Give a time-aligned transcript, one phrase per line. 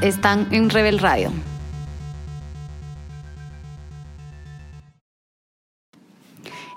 [0.00, 1.30] están en Rebel Radio.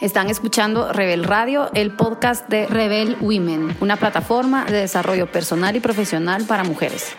[0.01, 5.79] Están escuchando Rebel Radio, el podcast de Rebel Women, una plataforma de desarrollo personal y
[5.79, 7.13] profesional para mujeres,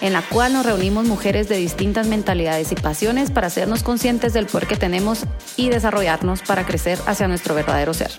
[0.00, 4.46] en la cual nos reunimos mujeres de distintas mentalidades y pasiones para hacernos conscientes del
[4.46, 5.24] poder que tenemos
[5.56, 8.12] y desarrollarnos para crecer hacia nuestro verdadero ser.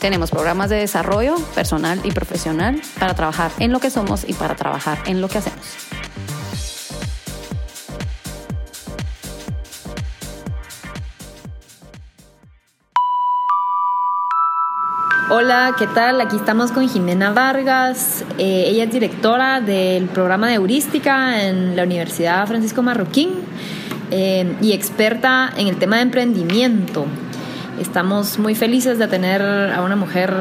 [0.00, 4.56] Tenemos programas de desarrollo personal y profesional para trabajar en lo que somos y para
[4.56, 5.76] trabajar en lo que hacemos.
[15.28, 16.20] Hola, ¿qué tal?
[16.22, 18.24] Aquí estamos con Jimena Vargas.
[18.38, 23.32] Eh, ella es directora del programa de heurística en la Universidad Francisco Marroquín
[24.10, 27.06] eh, y experta en el tema de emprendimiento.
[27.80, 30.32] Estamos muy felices de tener a una mujer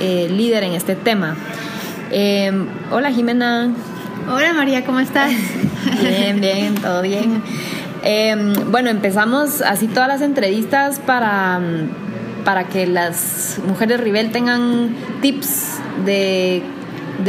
[0.00, 1.36] eh, líder en este tema.
[2.90, 3.70] hola Jimena.
[4.32, 5.32] Hola María, ¿cómo estás?
[6.00, 7.42] bien, bien, todo bien.
[8.70, 11.60] bueno, empezamos así todas las entrevistas para
[12.44, 16.62] para que las mujeres Rivel tengan tips de,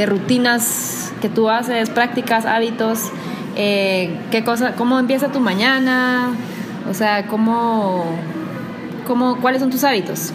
[0.06, 3.00] rutinas que tú haces, prácticas, hábitos,
[3.56, 6.34] eh, qué cosa, cómo empieza tu mañana,
[6.90, 8.18] o sea, cómo,
[9.06, 10.34] cómo, cuáles son tus hábitos.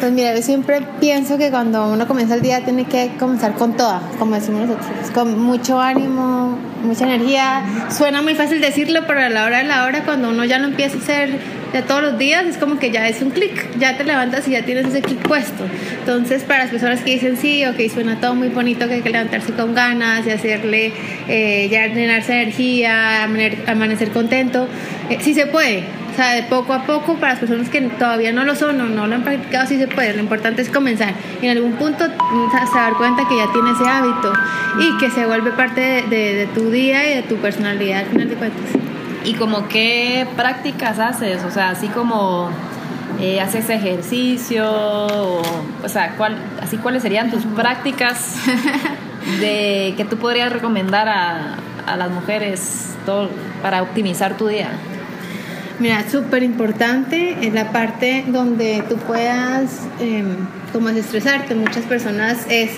[0.00, 3.76] Pues mira, yo siempre pienso que cuando uno comienza el día tiene que comenzar con
[3.76, 7.62] toda, como decimos nosotros, con mucho ánimo, mucha energía.
[7.90, 10.68] Suena muy fácil decirlo, pero a la hora de la hora, cuando uno ya lo
[10.68, 11.38] empieza a hacer
[11.74, 14.52] de todos los días, es como que ya es un clic, ya te levantas y
[14.52, 15.66] ya tienes ese clic puesto.
[15.98, 19.10] Entonces, para las personas que dicen sí, ok, suena todo muy bonito, que hay que
[19.10, 20.92] levantarse con ganas y hacerle,
[21.28, 23.24] eh, ya llenarse de energía,
[23.66, 24.66] amanecer contento,
[25.10, 28.44] eh, sí se puede sea, de poco a poco, para las personas que todavía no
[28.44, 30.12] lo son o no lo han practicado, sí se puede.
[30.12, 31.14] Lo importante es comenzar.
[31.40, 34.32] Y en algún punto se dar cuenta que ya tiene ese hábito
[34.78, 38.34] y que se vuelve parte de, tu día y de tu personalidad al final de
[38.34, 38.64] cuentas.
[39.24, 41.42] ¿Y como qué prácticas haces?
[41.44, 42.50] O sea, así como
[43.18, 45.42] eh, haces ejercicio, o,
[45.82, 48.36] o sea, ¿cuál, así cuáles serían tus prácticas
[49.40, 53.30] de que tú podrías recomendar a, a las mujeres todo,
[53.62, 54.70] para optimizar tu día?
[55.80, 60.22] Mira, súper importante es la parte donde tú puedas eh,
[60.74, 61.54] como desestresarte.
[61.54, 62.72] Muchas personas es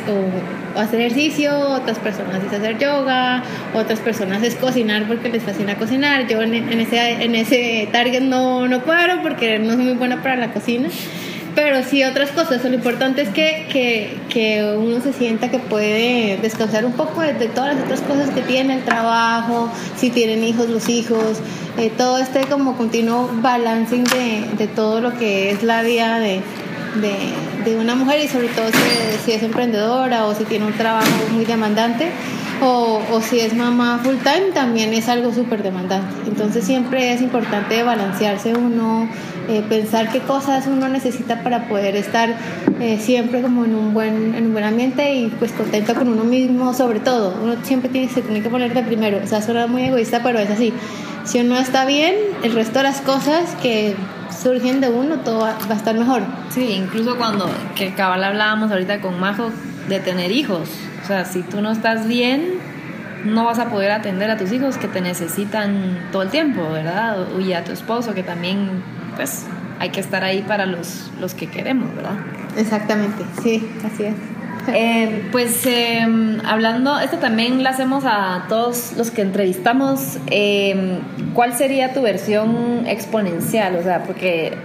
[0.77, 3.43] hacer ejercicio, otras personas es hacer yoga,
[3.75, 6.29] otras personas es cocinar porque les fascina cocinar.
[6.29, 10.37] Yo en, ese, en ese target no, no paro porque no soy muy buena para
[10.37, 10.89] la cocina
[11.55, 12.65] pero sí otras cosas.
[12.65, 17.35] Lo importante es que, que, que, uno se sienta que puede descansar un poco de,
[17.49, 21.39] todas las otras cosas que tiene, el trabajo, si tienen hijos, los hijos,
[21.79, 26.41] eh, todo este como continuo balancing de, de, todo lo que es la vida de,
[27.65, 31.09] de, una mujer y sobre todo si, si, es emprendedora o si tiene un trabajo
[31.33, 32.11] muy demandante
[32.63, 36.15] o, o si es mamá full time también es algo súper demandante.
[36.27, 39.09] Entonces siempre es importante balancearse uno,
[39.49, 42.35] eh, pensar qué cosas uno necesita para poder estar
[42.81, 46.25] eh, siempre como en un, buen, en un buen ambiente y pues contento con uno
[46.25, 47.35] mismo sobre todo.
[47.43, 49.21] Uno siempre tiene, se tiene que poner de primero.
[49.23, 50.73] O sea, suena muy egoísta, pero es así
[51.25, 53.95] si uno está bien, el resto de las cosas que
[54.43, 56.23] surgen de uno, todo va, a estar mejor.
[56.51, 59.51] Sí, incluso cuando, que cabal hablábamos ahorita con Majo,
[59.89, 60.69] de tener hijos.
[61.03, 62.59] O sea, si tú no estás bien,
[63.25, 67.17] no vas a poder atender a tus hijos que te necesitan todo el tiempo, ¿verdad?
[67.39, 68.83] Y a tu esposo que también,
[69.17, 69.47] pues,
[69.79, 72.15] hay que estar ahí para los, los que queremos, ¿verdad?
[72.57, 74.15] Exactamente, sí, así es.
[74.69, 80.19] Eh, pues em, hablando, esto también lo hacemos a todos los que entrevistamos.
[80.31, 81.01] Em,
[81.35, 83.75] ¿Cuál sería tu versión exponencial?
[83.75, 84.57] O sea, porque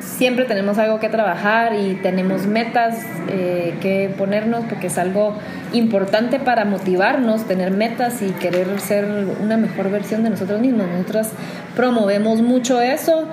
[0.00, 5.36] siempre tenemos algo que trabajar y tenemos metas eh, que ponernos porque es algo
[5.72, 9.06] importante para motivarnos, tener metas y querer ser
[9.40, 10.86] una mejor versión de nosotros mismos.
[10.88, 11.28] Nosotros
[11.76, 13.26] promovemos mucho eso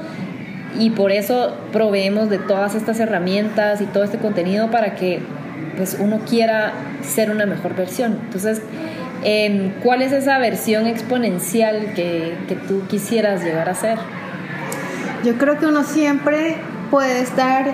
[0.78, 5.22] y por eso proveemos de todas estas herramientas y todo este contenido para que
[5.76, 8.20] pues uno quiera ser una mejor versión.
[8.26, 8.62] Entonces,
[9.24, 13.98] em, ¿cuál es esa versión exponencial que, que tú quisieras llegar a ser?
[15.28, 16.56] Yo creo que uno siempre
[16.90, 17.74] puede estar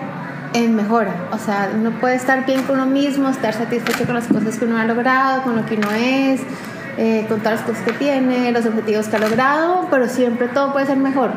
[0.55, 4.25] en mejora, o sea, uno puede estar bien con uno mismo, estar satisfecho con las
[4.25, 6.41] cosas que uno ha logrado, con lo que uno es,
[6.97, 10.73] eh, con todas las cosas que tiene, los objetivos que ha logrado, pero siempre todo
[10.73, 11.29] puede ser mejor.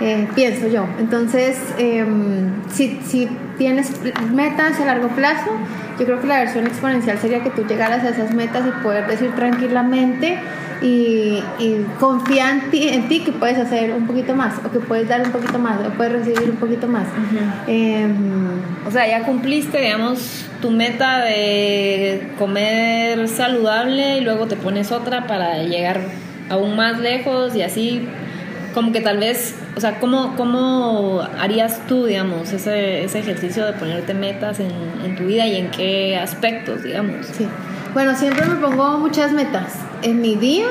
[0.00, 0.84] Eh, pienso yo.
[0.98, 3.26] Entonces, em, si, si,
[3.56, 3.90] tienes
[4.34, 5.52] metas a largo plazo,
[5.98, 9.06] Yo creo que la versión exponencial sería que tú llegaras a esas metas y poder
[9.06, 10.38] decir tranquilamente
[10.82, 11.42] y,
[11.98, 15.22] confía en ti, en ti que puedes hacer un poquito más o que puedes dar
[15.22, 17.06] un poquito más o puedes recibir un poquito más.
[17.66, 18.12] Em,
[18.86, 25.26] o sea, ya cumpliste, digamos, tu meta de comer saludable y luego te pones otra
[25.26, 26.00] para llegar
[26.50, 28.06] aún más lejos y así
[28.76, 33.72] como que tal vez, o sea, ¿cómo, cómo harías tú, digamos, ese, ese ejercicio de
[33.72, 34.70] ponerte metas en,
[35.02, 37.24] en, tu vida y en qué aspectos, digamos?
[37.24, 37.48] Sí.
[37.94, 40.66] Bueno, siempre me pongo muchas metas en mi día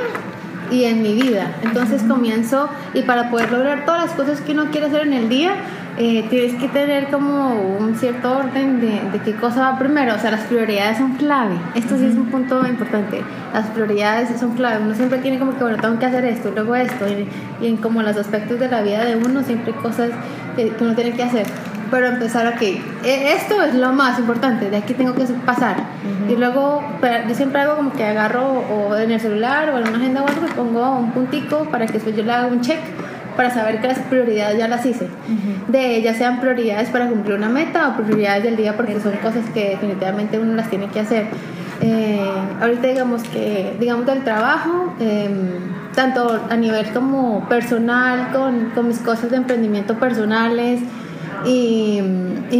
[0.72, 1.56] y en mi vida.
[1.64, 5.30] Entonces comienzo y para poder lograr todas las cosas que uno quiere hacer en el
[5.30, 5.56] día,
[5.98, 10.14] eh, tienes que tener como un cierto orden de, de, qué cosa va primero.
[10.16, 11.56] O sea, las prioridades son clave.
[11.74, 13.22] Esto sí es un punto importante.
[13.54, 14.84] Las prioridades son clave.
[14.84, 17.06] Uno siempre tiene como que, bueno, tengo que hacer esto, luego esto.
[17.08, 20.10] Y, en como los aspectos de la vida de uno, siempre hay cosas
[20.58, 21.46] que, uno tiene que hacer.
[21.92, 25.78] Pero empezar, ok, e, esto es lo más importante, de aquí tengo que pasar.
[26.28, 26.84] Y luego,
[27.28, 30.28] yo siempre hago como que agarro o en el celular o en una agenda o
[30.28, 32.80] algo pongo un puntico para que después yo le haga un check
[33.36, 35.08] para saber que las prioridades ya las hice.
[35.68, 39.44] De ellas sean prioridades para cumplir una meta o prioridades del día porque son cosas
[39.54, 41.28] que definitivamente uno las tiene que hacer.
[41.82, 42.30] Eh,
[42.62, 45.50] ahorita digamos que, digamos del trabajo, em,
[45.94, 50.82] tanto a nivel como personal, con, con mis cosas de emprendimiento personales,
[51.46, 52.02] y,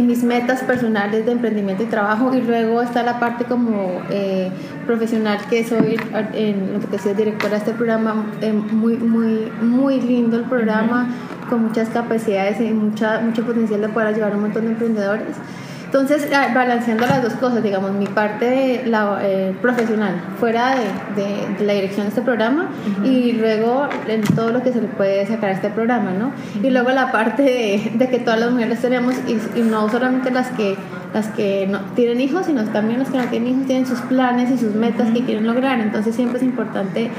[0.06, 2.32] mis metas personales de emprendimiento y trabajo.
[2.34, 4.50] Y luego está la parte como eh,
[4.86, 5.98] profesional que soy
[6.34, 10.44] en lo que te decía directora de este programa eh, muy muy muy lindo el
[10.44, 11.08] programa
[11.50, 15.36] con muchas capacidades y mucha mucho potencial de poder ayudar a un montón de emprendedores
[15.86, 20.74] entonces, balanceando las dos cosas, digamos, mi parte la, eh, profesional fuera
[21.14, 22.68] de, la dirección de este programa
[23.04, 26.32] y luego en todo lo que se le puede sacar a este programa, ¿no?
[26.60, 30.76] Y luego la parte de, que todas las mujeres tenemos, y, no solamente las que,
[31.14, 34.50] las que no tienen hijos, sino también las que no tienen hijos tienen sus planes
[34.50, 35.78] y sus metas que quieren lograr.
[35.78, 37.10] Entonces, siempre es importante,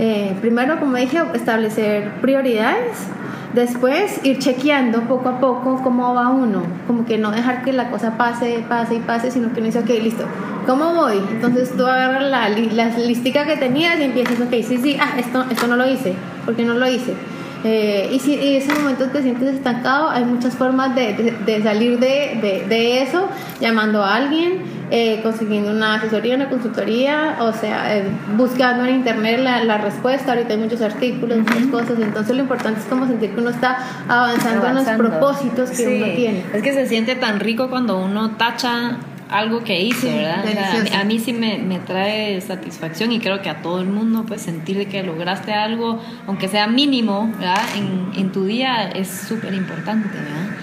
[0.00, 2.98] eh, primero, como dije, establecer prioridades
[3.54, 7.90] Después ir chequeando poco a poco cómo va uno, como que no dejar que la
[7.90, 10.24] cosa pase, pase y pase, sino que uno dice, ok, listo,
[10.66, 11.18] ¿cómo voy?
[11.30, 15.46] Entonces tú agarras la, la listica que tenías y empiezas, ok, sí, sí, ah, esto,
[15.50, 16.14] esto no lo hice,
[16.44, 17.14] porque no lo hice.
[17.64, 21.98] Eh, y si en ese momento te sientes estancado, hay muchas formas de, de, salir
[21.98, 23.28] de, de, eso,
[23.60, 28.04] llamando a alguien, eh, consiguiendo una asesoría, una consultoría, o sea, eh,
[28.36, 30.32] buscando en internet la, la, respuesta.
[30.32, 31.98] Ahorita hay muchos artículos, muchas cosas.
[32.00, 33.78] Entonces, lo importante es como sentir que uno está
[34.08, 36.44] avanzando, en los propósitos que uno tiene.
[36.52, 38.98] Es que se siente tan rico cuando uno tacha
[39.30, 40.44] algo que hice, ¿verdad?
[40.94, 44.42] a, mí, sí me, me, trae satisfacción y creo que a todo el mundo, pues
[44.42, 47.62] sentir que lograste algo, aunque sea mínimo, ¿verdad?
[47.76, 50.56] En, en tu día es súper importante, ¿verdad?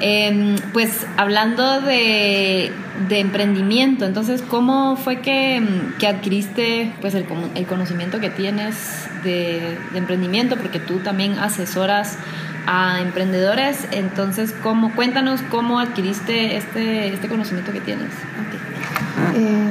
[0.00, 2.70] Em, pues hablando de,
[3.08, 5.60] de, emprendimiento, entonces, ¿cómo fue que,
[5.98, 7.26] que adquiriste pues el,
[7.56, 10.56] el, conocimiento que tienes de, de emprendimiento?
[10.56, 12.16] Porque tú también asesoras
[12.68, 13.88] a emprendedores.
[13.92, 18.12] Entonces, ¿cómo, cuéntanos cómo adquiriste este, este conocimiento que tienes.
[19.34, 19.70] Eh,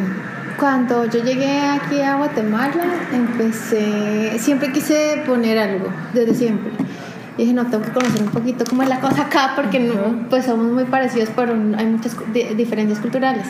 [0.60, 2.84] cuando yo llegué aquí a Guatemala,
[3.14, 6.72] empecé, siempre quise poner algo, desde siempre.
[7.38, 10.28] Y dije, no, tengo que conocer un poquito cómo es la cosa acá, porque no,
[10.28, 13.46] pues somos muy parecidos, pero hay muchas diferencias culturales.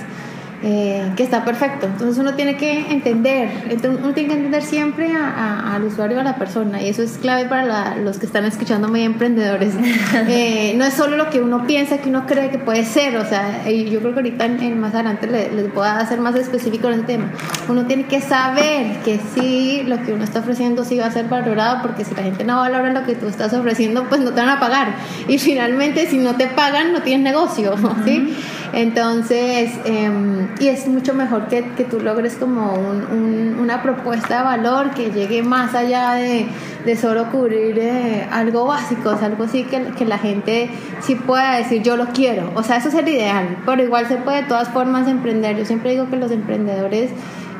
[0.63, 1.85] Eh, que está perfecto.
[1.85, 3.49] Entonces uno tiene que entender,
[3.83, 7.95] uno tiene que entender siempre al usuario, a la persona, y eso es clave para
[7.97, 9.73] los que están escuchando muy emprendedores.
[10.29, 13.25] Eh, no es solo lo que uno piensa, que uno cree que puede ser, o
[13.25, 16.95] sea, yo creo que ahorita en, más adelante les, les puedo hacer más específico en
[16.95, 17.31] ese tema.
[17.69, 21.27] Uno tiene que saber que sí, lo que uno está ofreciendo sí va a ser
[21.27, 24.41] valorado, porque si la gente no valora lo que tú estás ofreciendo, pues no te
[24.41, 24.95] van a pagar.
[25.27, 28.35] Y finalmente, si no te pagan, no tienes negocio, ¿sí?
[28.73, 34.91] Entonces, em, y es mucho mejor que, que tú logres como una propuesta de valor
[34.91, 36.47] que llegue más allá de,
[36.85, 40.69] de solo cubrir eh, algo básico, o algo así que, que, la gente
[41.01, 42.51] sí pueda decir yo lo quiero.
[42.55, 45.57] O sea, eso es el ideal, pero igual se puede de todas formas emprender.
[45.57, 47.11] Yo siempre digo que los emprendedores,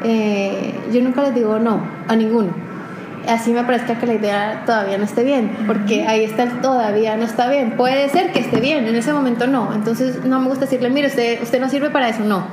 [0.04, 2.68] eh, yo nunca les digo no a ninguno
[3.28, 7.18] así me parece que la idea todavía no esté bien, porque ahí está el todavía
[7.18, 7.72] no está bien.
[7.78, 9.74] Puede ser que esté bien, en ese momento no.
[9.74, 12.48] Entonces no me gusta decirle, mire, usted, usted no sirve para eso, no.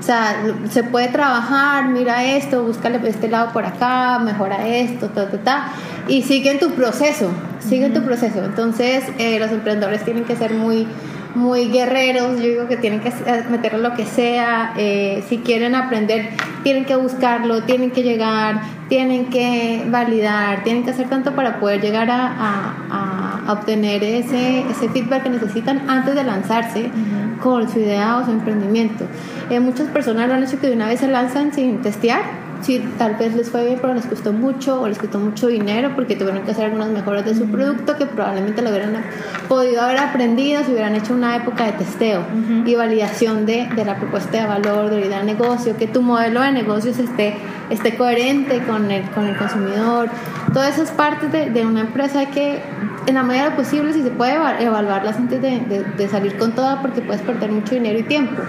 [0.00, 5.30] O sea, se puede trabajar, mira esto, búscale este lado por acá, mejora esto, ta,
[5.30, 5.72] ta, ta.
[6.08, 7.30] Y sigue en tu proceso,
[7.60, 8.42] sigue en tu proceso.
[8.42, 10.86] Entonces, eh, los emprendedores tienen que ser muy
[11.34, 13.12] muy guerreros, yo digo que tienen que
[13.50, 16.30] meter lo que sea, eh, si quieren aprender,
[16.62, 21.80] tienen que buscarlo, tienen que llegar, tienen que validar, tienen que hacer tanto para poder
[21.80, 22.26] llegar a,
[22.90, 26.90] a, obtener ese, ese feedback que necesitan antes de lanzarse,
[27.42, 29.04] con su idea o su emprendimiento.
[29.50, 32.78] Eh, muchas personas lo han hecho que de una vez se lanzan sin testear si
[32.98, 36.16] tal vez les fue bien, pero les costó mucho o les costó mucho dinero porque
[36.16, 39.02] tuvieron que hacer algunas mejoras de su producto que probablemente lo hubieran
[39.48, 42.22] podido haber aprendido si hubieran hecho una época de testeo
[42.66, 46.40] y validación de, de, la propuesta de valor, de idea de negocio, que tu modelo
[46.42, 47.36] de negocios esté,
[47.70, 50.10] esté coherente con el, con el consumidor.
[50.52, 52.60] Todas esas partes de, de una empresa hay que,
[53.06, 55.60] en la medida de lo posible, si se puede evaluarlas antes de,
[55.96, 58.42] de salir con toda porque puedes perder mucho dinero y tiempo.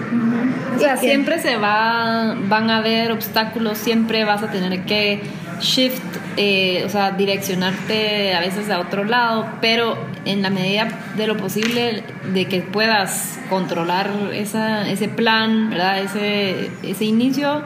[0.76, 5.22] O sea, siempre se va, van a haber obstáculos, siempre siempre vas a tener que
[5.60, 6.02] shift,
[6.36, 11.36] eh, o sea, direccionarte a veces a otro lado, pero en la medida de lo
[11.36, 15.98] posible de que puedas controlar esa, ese plan, ¿verdad?
[15.98, 17.62] Ese, ese inicio,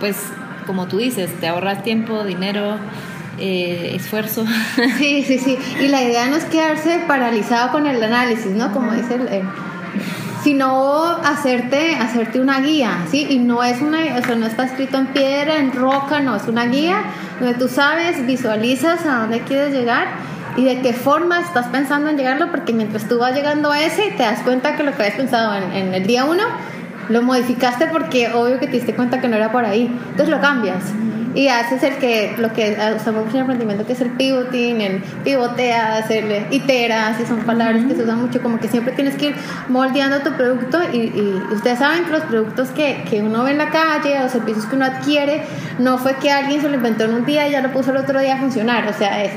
[0.00, 0.16] pues
[0.66, 2.76] como tú dices, te ahorras tiempo, dinero.
[3.40, 4.44] Eh, esfuerzo.
[4.98, 5.58] Sí, sí, sí.
[5.80, 8.70] Y la idea no es quedarse paralizado con el análisis, ¿no?
[8.72, 9.42] Como dice el,
[10.42, 13.26] sino hacerte, hacerte una guía, ¿sí?
[13.28, 16.46] Y no es una, o sea, no está escrito en piedra, en roca, no, es
[16.48, 17.02] una guía
[17.38, 20.08] donde tú sabes, visualizas a dónde quieres llegar
[20.56, 24.10] y de qué forma estás pensando en llegarlo, porque mientras tú vas llegando a ese,
[24.16, 26.42] te das cuenta que lo que habías pensado en, en el día uno,
[27.08, 30.40] lo modificaste porque obvio que te diste cuenta que no era por ahí, entonces lo
[30.40, 30.84] cambias
[31.34, 36.10] y haces el que lo que usamos en emprendimiento que es el pivoting, el pivoteas,
[36.10, 39.34] el iteras, y son palabras que se usan mucho, como que siempre tienes que ir
[39.68, 43.58] moldeando tu producto y, y ustedes saben que los productos que, que, uno ve en
[43.58, 45.42] la calle o servicios que uno adquiere,
[45.78, 47.98] no fue que alguien se lo inventó en un día y ya lo puso el
[47.98, 49.32] otro día a funcionar, o sea, es,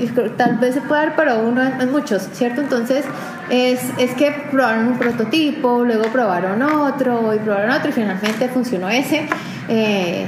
[0.00, 2.60] eso tal vez se puede dar, pero uno en muchos, ¿cierto?
[2.60, 3.04] Entonces,
[3.50, 8.88] es, es que probaron un prototipo, luego probaron otro y probaron otro y finalmente funcionó
[8.88, 9.28] ese.
[9.68, 10.26] Eh,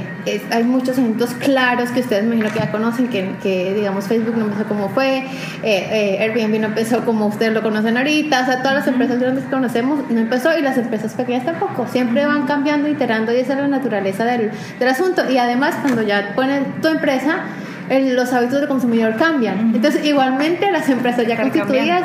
[0.49, 4.37] hay muchos ejemplos claros que ustedes me imagino que ya conocen, que, que digamos Facebook
[4.37, 5.27] no empezó como fue, eh,
[5.63, 9.43] eh, Airbnb no empezó como ustedes lo conocen ahorita, o sea, todas las empresas grandes
[9.43, 13.53] que conocemos no empezó y las empresas pequeñas tampoco, siempre van cambiando, iterando y esa
[13.53, 15.29] es la naturaleza del, del asunto.
[15.29, 17.43] Y además cuando ya pones tu empresa,
[17.89, 19.75] los hábitos del consumidor cambian.
[19.75, 22.03] Entonces, igualmente las empresas ya constituidas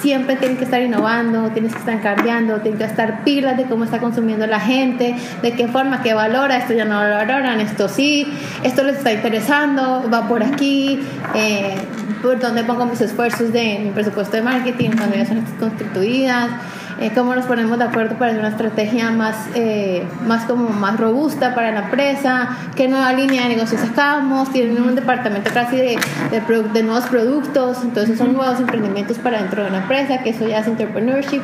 [0.00, 3.84] siempre tienen que estar innovando, tienen que estar cambiando, tienen que estar pilas de cómo
[3.84, 7.88] está consumiendo la gente, de qué forma, qué valora, esto ya no lo valoran, esto
[7.88, 8.26] sí,
[8.62, 11.00] esto les está interesando, va por aquí,
[11.34, 11.76] eh,
[12.22, 16.50] por dónde pongo mis esfuerzos de mi presupuesto de marketing cuando ya son constituidas.
[16.98, 20.98] Eh, cómo nos ponemos de acuerdo para hacer una estrategia más, eh, más, como más
[20.98, 25.98] robusta para la empresa, qué nueva línea de negocio sacamos, tienen un departamento casi de,
[26.30, 30.60] de, nuevos productos, entonces son nuevos emprendimientos para dentro de una empresa, que eso ya
[30.60, 31.42] es entrepreneurship,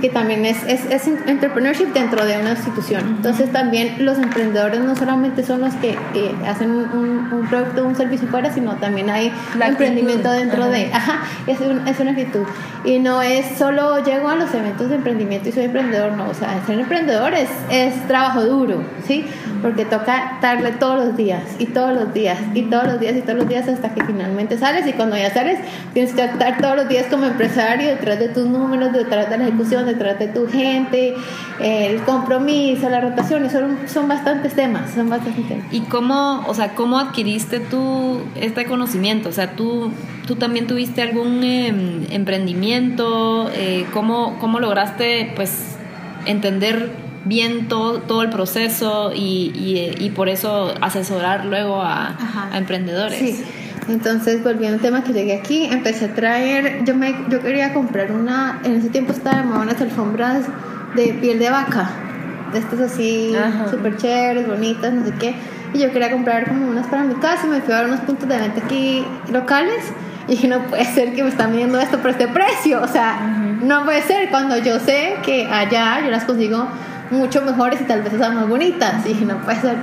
[0.00, 3.02] que también es, es, es, entrepreneurship dentro de una institución.
[3.16, 5.98] Entonces también los emprendedores no solamente son los que
[6.46, 11.58] hacen un, un, producto, un servicio fuera, sino también hay emprendimiento dentro de, ajá, es,
[11.60, 12.44] es una actitud.
[12.84, 16.34] Y no es solo llego a los eventos de emprendimiento y soy emprendedor, no, o
[16.34, 19.24] sea, ser emprendedor es, es trabajo duro, ¿sí?
[19.62, 23.20] Porque toca darle todos los días y todos los días y todos los días y
[23.22, 25.58] todos los días hasta que finalmente sales y cuando ya sales
[25.92, 29.48] tienes que estar todos los días como empresario detrás de tus números, detrás de la
[29.48, 31.14] ejecución, detrás de tu gente,
[31.60, 35.66] el compromiso, la rotación, y son, son bastantes temas, son bastantes temas.
[35.72, 39.28] ¿Y cómo, o sea, cómo adquiriste tú este conocimiento?
[39.28, 39.90] O sea, tú,
[40.26, 45.76] tú también tuviste algún em, emprendimiento, eh, ¿cómo, ¿cómo lograste lograste pues
[46.26, 46.90] entender
[47.24, 49.52] bien todo, todo el proceso y,
[49.98, 52.16] y, por eso asesorar luego a,
[52.54, 53.18] emprendedores.
[53.18, 53.44] Sí.
[53.88, 58.10] Entonces, volviendo al tema que llegué aquí, empecé a traer, yo me yo quería comprar
[58.12, 60.46] una, en ese tiempo estaban unas alfombras
[60.96, 61.90] de piel de vaca,
[62.52, 63.32] de estas así,
[63.70, 65.34] súper chéveres, bonitas, no sé qué,
[65.72, 68.00] y yo quería comprar como unas para mi casa, y me fui a ver unos
[68.00, 69.84] puntos de venta aquí locales,
[70.26, 73.20] y dije, no puede ser que me están viendo esto por este precio, o sea,
[73.62, 76.66] no puede ser cuando yo sé que allá yo las consigo
[77.10, 79.06] mucho mejores y tal vez son más bonitas.
[79.06, 79.76] Y no puede ser.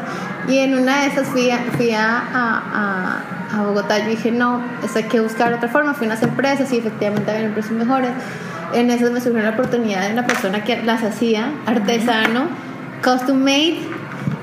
[0.47, 3.21] Y en una de esas fui a, fui a, a,
[3.53, 3.99] a Bogotá.
[3.99, 5.93] Yo dije, no, eso hay que buscar otra forma.
[5.93, 8.11] Fui a unas empresas y efectivamente había precios mejores.
[8.73, 12.47] En esas me surgió la oportunidad de una persona que las hacía, artesano,
[13.03, 13.79] custom made.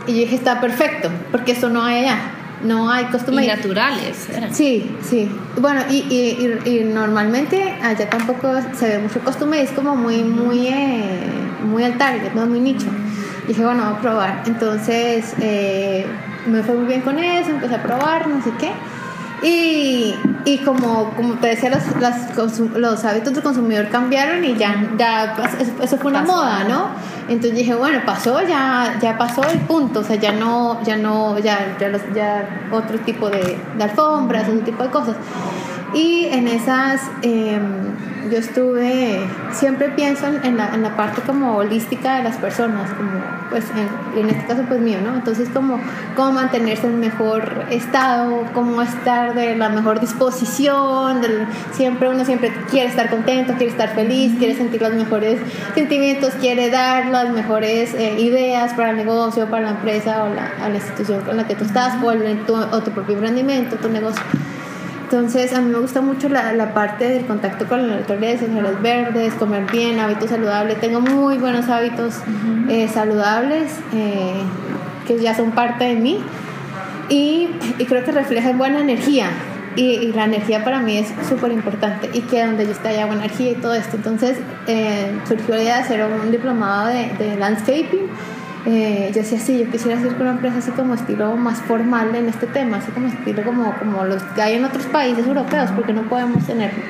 [0.06, 2.18] Y yo dije, está perfecto, porque eso no hay allá
[2.62, 3.44] no hay costumbre.
[3.44, 4.28] Y naturales.
[4.52, 5.30] Sí, sí.
[5.60, 10.68] Bueno, y, y, y, normalmente allá tampoco se ve mucho costumbre, es como muy, muy,
[10.68, 11.30] eh,
[11.64, 12.46] muy al target, ¿no?
[12.46, 12.86] Muy nicho.
[13.44, 14.42] Y dije, bueno, voy a probar.
[14.46, 16.06] Entonces eh,
[16.46, 18.70] me fue muy bien con eso, empecé a probar, no sé qué.
[19.42, 22.36] Y, y como, como te decía, los, las,
[22.74, 25.36] los hábitos del consumidor cambiaron y ya, ya
[25.80, 26.88] eso, fue una moda, ¿no?
[27.28, 31.38] Entonces dije, bueno, pasó, ya, ya pasó el punto, o sea, ya no, ya no,
[31.38, 35.16] ya, ya, ya otro tipo de, de alfombras, otro tipo de cosas.
[35.94, 37.94] Y en esas, em,
[38.30, 39.20] yo estuve,
[39.52, 43.10] siempre pienso en la, en la, parte como holística de las personas, como
[43.48, 45.14] pues en, en, este caso pues mío, ¿no?
[45.14, 45.80] Entonces como
[46.14, 51.22] cómo mantenerse en mejor estado, cómo estar de la mejor disposición,
[51.72, 55.40] siempre uno siempre quiere estar contento, quiere estar feliz, quiere sentir los mejores
[55.74, 60.52] sentimientos, quiere dar las mejores eh, ideas para el negocio, para la empresa o la,
[60.62, 63.76] a la institución con la que tú estás o, el, tu, o tu propio emprendimiento,
[63.76, 64.22] tu negocio.
[65.10, 68.82] Entonces, a mí me gusta mucho la, la parte del contacto con la naturaleza, los
[68.82, 70.78] verdes, comer bien, hábitos saludables.
[70.82, 72.16] Tengo muy buenos hábitos
[72.68, 74.42] eh, saludables eh,
[75.06, 76.20] que ya son parte de mí
[77.08, 77.48] y,
[77.78, 79.30] y creo que reflejan buena energía.
[79.76, 83.06] Y, y, la energía para mí es súper importante y que donde yo esté haya
[83.06, 83.96] buena energía y todo esto.
[83.96, 84.36] Entonces
[84.66, 88.10] eh, surgió la idea de hacer un diplomado de, de landscaping
[88.70, 92.14] eh, yo decía, sí, yo quisiera hacer con una empresa así como estilo más formal
[92.14, 95.70] en este tema, así como estilo como, como los que hay en otros países europeos,
[95.74, 96.82] porque no podemos tenerlo.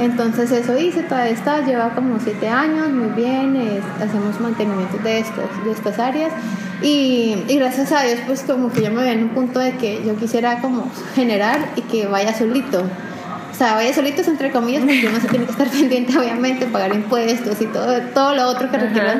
[0.00, 5.64] Entonces eso hice, todavía está, lleva como siete años, muy bien, hacemos mantenimiento de, estos,
[5.64, 6.32] de estas áreas
[6.82, 9.76] y, y, gracias a Dios pues como que yo me veía en un punto de
[9.76, 12.82] que yo quisiera como generar y que vaya solito.
[13.52, 16.92] O sea, vaya solito entre comillas porque uno se tiene que estar pendiente obviamente, pagar
[16.92, 19.10] impuestos y todo, todo lo otro que requiere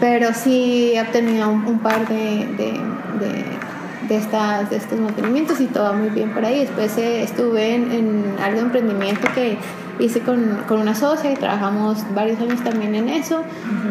[0.00, 2.72] pero sí he obtenido un, par de, de,
[3.20, 3.44] de,
[4.08, 6.60] de, estas, de estos mantenimientos y todo muy bien por ahí.
[6.60, 9.58] Después eh, estuve en, en, algo de emprendimiento que
[9.98, 13.42] hice con, con, una socia y trabajamos varios años también en eso.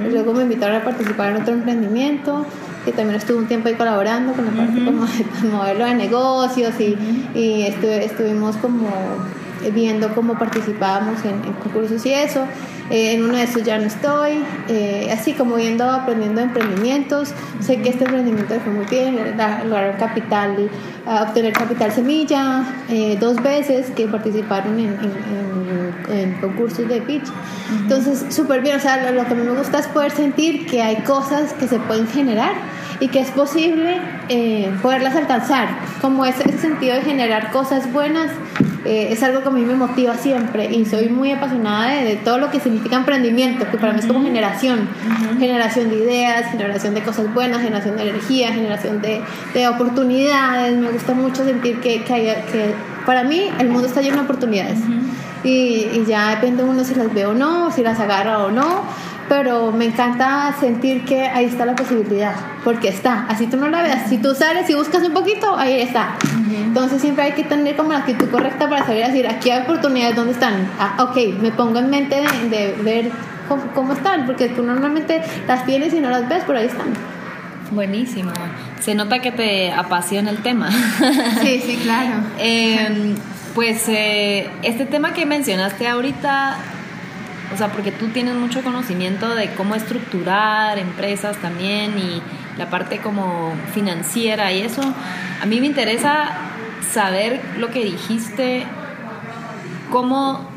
[0.10, 2.46] Luego me invitaron a participar en otro emprendimiento
[2.84, 6.74] que también estuve un tiempo ahí colaborando con la parte como de modelo de negocios
[6.80, 6.98] y,
[7.36, 8.90] y estuve, estuvimos como
[9.74, 12.46] viendo cómo participábamos en, en concursos y eso.
[12.90, 17.34] Eh, en uno de esos ya no estoy, eh, así como viendo, aprendiendo emprendimientos.
[17.60, 19.18] Sé que este emprendimiento fue muy bien,
[19.66, 20.70] lograr capital,
[21.06, 24.98] obtener capital semilla eh, dos veces que participaron en,
[26.10, 27.28] en, en, concursos de pitch.
[27.82, 30.66] Entonces, súper bien, o sea, lo, lo que a mí me gusta es poder sentir
[30.66, 32.54] que hay cosas que se pueden generar
[33.00, 35.70] y que es posible eh, poderlas alcanzar,
[36.02, 38.32] como ese, ese, sentido de generar cosas buenas.
[38.86, 42.16] Eh, es algo que a mí me motiva siempre y soy muy apasionada de, de
[42.16, 44.88] todo lo que significa emprendimiento, que para mí es como generación,
[45.38, 49.22] generación de ideas, generación de cosas buenas, generación de energía, generación de,
[49.54, 50.78] de oportunidades.
[50.78, 52.74] Me gusta mucho sentir que, que, hay, que,
[53.06, 54.80] para mí el mundo está lleno de oportunidades.
[55.44, 58.84] Y, y ya depende uno si las ve o no, si las agarra o no
[59.30, 63.84] pero me encanta sentir que ahí está la posibilidad, porque está, así tú no la
[63.84, 66.16] veas, si tú sales y buscas un poquito, ahí está.
[66.52, 69.62] Entonces siempre hay que tener como la actitud correcta para salir a decir, aquí hay
[69.62, 70.68] oportunidades, ¿dónde están?
[70.80, 73.12] Ah, ok, me pongo en mente de, de ver
[73.48, 76.88] cómo, cómo, están, porque tú normalmente las tienes y no las ves, pero ahí están.
[77.72, 78.32] Buenísimo.
[78.80, 80.70] Se nota que te apasiona el tema.
[81.42, 82.16] Sí, sí, claro.
[82.40, 83.16] eh,
[83.54, 86.58] pues eh, este tema que mencionaste ahorita
[87.54, 92.22] o sea, porque tú tienes mucho conocimiento de cómo estructurar empresas también y
[92.58, 94.82] la parte como financiera y eso.
[95.42, 96.30] A mí me interesa
[96.92, 98.66] saber lo que dijiste,
[99.92, 100.48] cómo,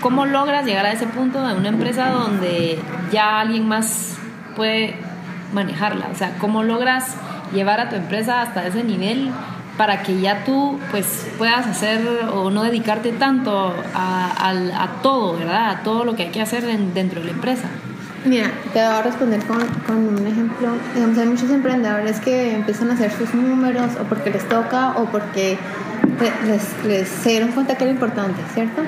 [0.00, 2.78] cómo logras llegar a ese punto de una empresa donde
[3.10, 4.16] ya alguien más
[4.56, 4.96] puede
[5.52, 6.08] manejarla.
[6.12, 7.16] O sea, cómo logras
[7.52, 9.30] llevar a tu empresa hasta ese nivel
[9.76, 12.00] para que ya tú pues puedas hacer
[12.32, 15.70] o no dedicarte tanto a, a, todo, ¿verdad?
[15.70, 17.68] A todo lo que hay que hacer en, dentro de la empresa.
[18.24, 20.68] Mira, te voy a responder con, con, un ejemplo.
[20.94, 25.06] Digamos, hay muchos emprendedores que empiezan a hacer sus números o porque les toca o
[25.06, 25.58] porque
[26.46, 28.82] les, les se dieron cuenta que era importante, ¿cierto?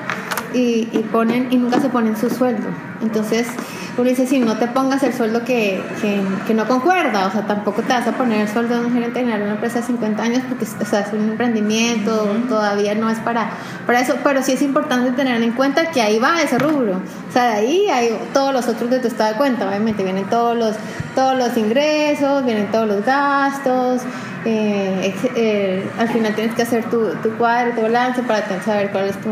[0.53, 2.69] Y, y, ponen y nunca se ponen su sueldo.
[3.01, 3.47] Entonces,
[3.97, 7.47] uno dice, si no te pongas el sueldo que, que, que, no concuerda, o sea,
[7.47, 9.85] tampoco te vas a poner el sueldo de un gerente general de una empresa de
[9.85, 12.49] 50 años porque o sea, es un emprendimiento, uh -huh.
[12.49, 13.51] todavía no es para,
[13.85, 17.01] para eso, pero sí es importante tener en cuenta que ahí va ese rubro.
[17.29, 20.25] O sea, de ahí hay todos los otros de tu estado de cuenta, obviamente, vienen
[20.29, 20.75] todos los,
[21.15, 24.01] todos los ingresos, vienen todos los gastos,
[24.43, 29.05] eh, eh, al final tienes que hacer tu, tu cuadro, tu balance para saber cuál
[29.05, 29.29] es tu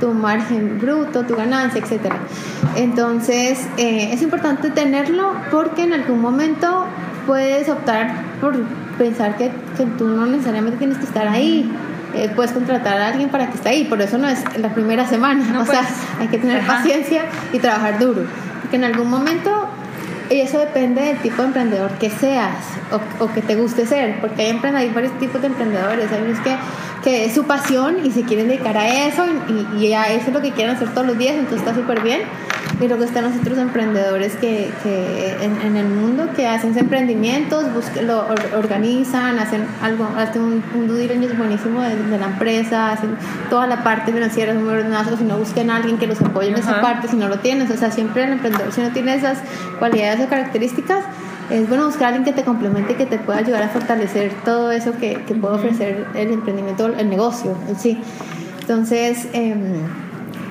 [0.00, 2.12] tu margen bruto, tu ganancia, etc.
[2.76, 6.86] Entonces, eh, es importante tenerlo porque en algún momento
[7.26, 8.60] puedes optar por
[8.98, 11.70] pensar que, que tú no necesariamente tienes que estar ahí.
[12.14, 15.06] Eh, puedes contratar a alguien para que esté ahí, por eso no es la primera
[15.06, 15.44] semana.
[15.52, 16.78] No, o pues, sea, hay que tener ajá.
[16.78, 18.22] paciencia y trabajar duro.
[18.62, 19.68] Porque en algún momento
[20.30, 22.64] y eso depende del tipo de emprendedor que seas
[23.18, 26.10] o, que te guste ser, porque hay, hay varios tipos de emprendedores.
[26.12, 26.56] Hay unos que,
[27.02, 30.32] que es su pasión y se quieren dedicar a eso y, y a eso es
[30.32, 32.20] lo que quieren hacer todos los días, entonces está súper bien.
[32.80, 37.66] Y luego están los otros emprendedores que, que en, el mundo que hacen emprendimientos,
[38.02, 43.16] lo organizan, hacen algo, hacen un, un due diligence buenísimo de, la empresa, hacen
[43.50, 46.54] toda la parte financiera muy ordenada, si no busquen a alguien que los apoye en
[46.54, 49.38] esa parte, si no lo tienes, o sea, siempre el emprendedor, si no tiene esas
[49.78, 51.04] cualidades o características,
[51.50, 54.32] es bueno buscar a alguien que te complemente y que te pueda ayudar a fortalecer
[54.44, 57.98] todo eso que, que puede ofrecer el emprendimiento, el negocio en sí.
[58.60, 59.82] Entonces, em,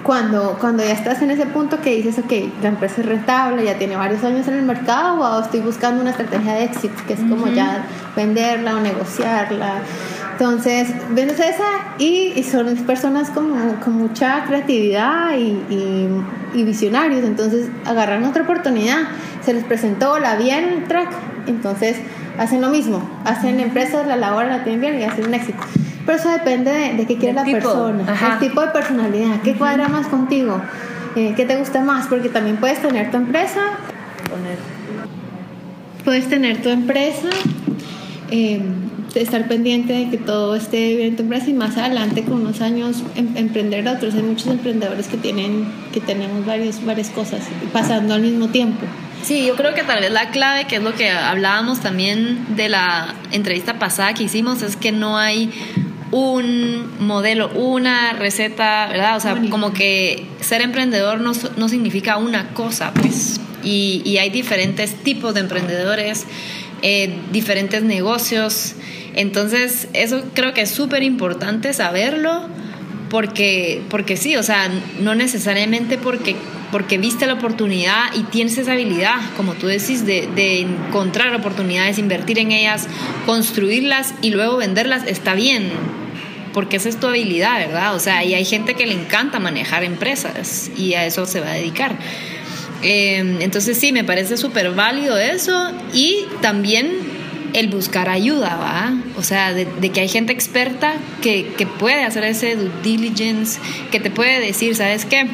[0.10, 3.78] cuando, cuando ya estás en ese punto que dices, ok, la empresa es rentable, ya
[3.78, 7.20] tiene varios años en el mercado, o estoy buscando una estrategia de éxito, que es
[7.20, 9.84] como ya venderla o negociarla.
[10.32, 16.24] Entonces, vendes esa y, son personas con, con mucha creatividad y,
[16.56, 17.24] y, visionarios.
[17.24, 19.10] Entonces, agarran otra oportunidad,
[19.46, 21.12] se les presentó, la vieron el track,
[21.46, 21.98] entonces
[22.40, 23.08] hacen lo mismo.
[23.26, 25.62] Hacen empresas, la labor la tienen bien y hacen un éxito.
[26.10, 30.08] Pero eso depende de, qué quiere la persona, el tipo de personalidad, qué cuadra más
[30.08, 30.60] contigo,
[31.16, 33.60] eh, qué te gusta más, porque también puedes tener tu empresa,
[36.04, 37.30] puedes tener tu empresa,
[38.32, 38.60] eh,
[39.14, 42.60] estar pendiente de que todo esté bien en tu empresa y más adelante con unos
[42.62, 44.16] años em, emprender a otros.
[44.16, 47.42] Hay muchos emprendedores que tienen que tenemos varios, varias cosas
[47.72, 48.84] pasando al mismo tiempo.
[49.22, 52.70] Sí, yo creo que tal vez la clave, que es lo que hablábamos también de
[52.70, 55.52] la entrevista pasada que hicimos, es que no hay
[56.12, 59.18] un modelo, una receta, ¿verdad?
[59.18, 63.40] O sea, como que ser emprendedor no, no significa una cosa, pues.
[63.64, 66.26] Y, y, hay diferentes tipos de emprendedores,
[66.82, 68.76] eh, diferentes negocios.
[69.16, 72.48] Entonces, eso creo que es súper importante saberlo,
[73.10, 74.70] porque, porque sí, o sea,
[75.02, 76.36] no necesariamente porque,
[76.72, 81.98] porque viste la oportunidad y tienes esa habilidad, como tú decís, de, de encontrar oportunidades,
[81.98, 82.88] invertir en ellas,
[83.26, 85.99] construirlas y luego venderlas, está bien
[86.54, 87.96] porque esa es tu habilidad, ¿verdad?
[87.96, 91.52] O sea, y hay gente que le encanta manejar empresas y a eso se va
[91.52, 91.96] a dedicar.
[92.82, 97.20] Eh, entonces sí, me parece súper válido eso y también
[97.54, 98.94] el buscar ayuda, ¿va?
[99.18, 103.60] O sea, de, que hay gente experta que, que, puede hacer ese due diligence,
[103.92, 105.28] que te puede decir, ¿sabes qué?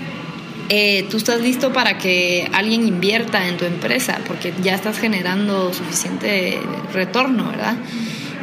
[0.69, 5.71] Eh, tú estás listo para que alguien invierta en tu empresa porque ya estás generando
[5.73, 6.59] suficiente
[6.91, 7.75] retorno, ¿verdad?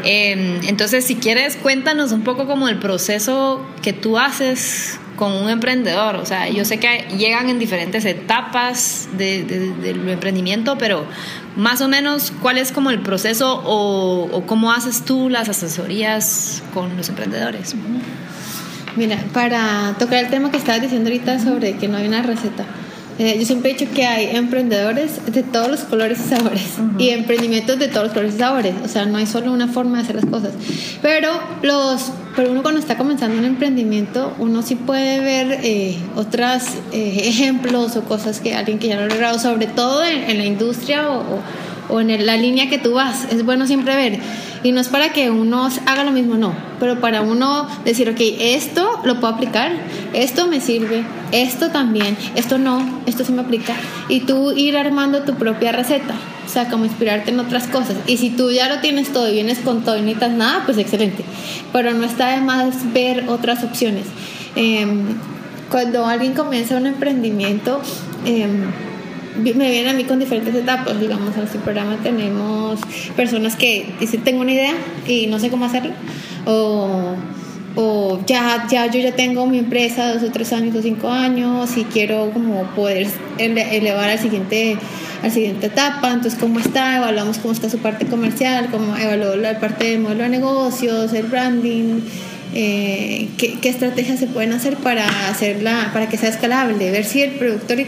[0.05, 5.49] Em, entonces, si quieres, cuéntanos un poco como el proceso que tú haces con un
[5.49, 6.17] emprendedor.
[6.17, 11.07] O sea, yo sé que llegan en diferentes etapas de, del emprendimiento, pero
[11.57, 16.97] más o menos, ¿cuál es como el proceso o, cómo haces tú las asesorías con
[16.97, 17.75] los emprendedores?
[18.97, 22.65] Mira, para tocar el tema que estabas diciendo ahorita sobre que no hay una receta.
[23.19, 26.63] Eh, yo siempre he dicho que hay emprendedores de todos los colores y sabores
[26.99, 28.75] y emprendimientos de todos los colores y sabores.
[28.85, 30.53] O sea, no hay solo una forma de hacer las cosas.
[31.03, 31.29] Pero
[31.63, 37.23] los, pero uno cuando está comenzando un emprendimiento, uno sí puede ver eh, otros eh,
[37.25, 41.11] ejemplos o cosas que alguien que ya lo ha logrado, sobre todo en, la industria
[41.11, 41.43] o,
[41.91, 43.27] o en la línea que tú vas.
[43.31, 44.21] Es bueno siempre ver
[44.63, 48.21] y no es para que uno haga lo mismo, no, pero para uno decir, ok,
[48.39, 49.73] esto lo puedo aplicar,
[50.13, 53.75] esto me sirve, esto también, esto no, esto sí me aplica.
[54.09, 56.15] Y tú ir armando tu propia receta,
[56.47, 57.97] o sea, como inspirarte en otras cosas.
[58.07, 60.63] Y si tú ya lo tienes todo y vienes con todo y no necesitas nada,
[60.65, 61.25] pues excelente.
[61.73, 64.05] Pero no está de más ver otras opciones.
[64.55, 65.17] Em,
[65.71, 67.81] cuando alguien comienza un emprendimiento,
[68.27, 68.47] eh,
[69.37, 71.01] me vienen a mí con diferentes etapas.
[71.01, 72.81] Digamos, en este programa tenemos
[73.17, 74.75] personas que dicen, tengo una idea
[75.07, 75.93] y no sé cómo hacerlo.
[76.47, 77.15] O,
[77.75, 81.77] o ya, ya yo ya tengo mi empresa dos o tres años o cinco años
[81.77, 83.07] y quiero como poder
[83.39, 84.77] elevar al siguiente
[85.23, 89.37] a la siguiente etapa, entonces cómo está, evaluamos cómo está su parte comercial, cómo evaluó
[89.37, 92.01] la parte de modelo de negocios, el branding,
[92.55, 97.33] eh, ¿qué, estrategias se pueden hacer para hacerla, para que sea escalable, ver si el
[97.33, 97.87] productor y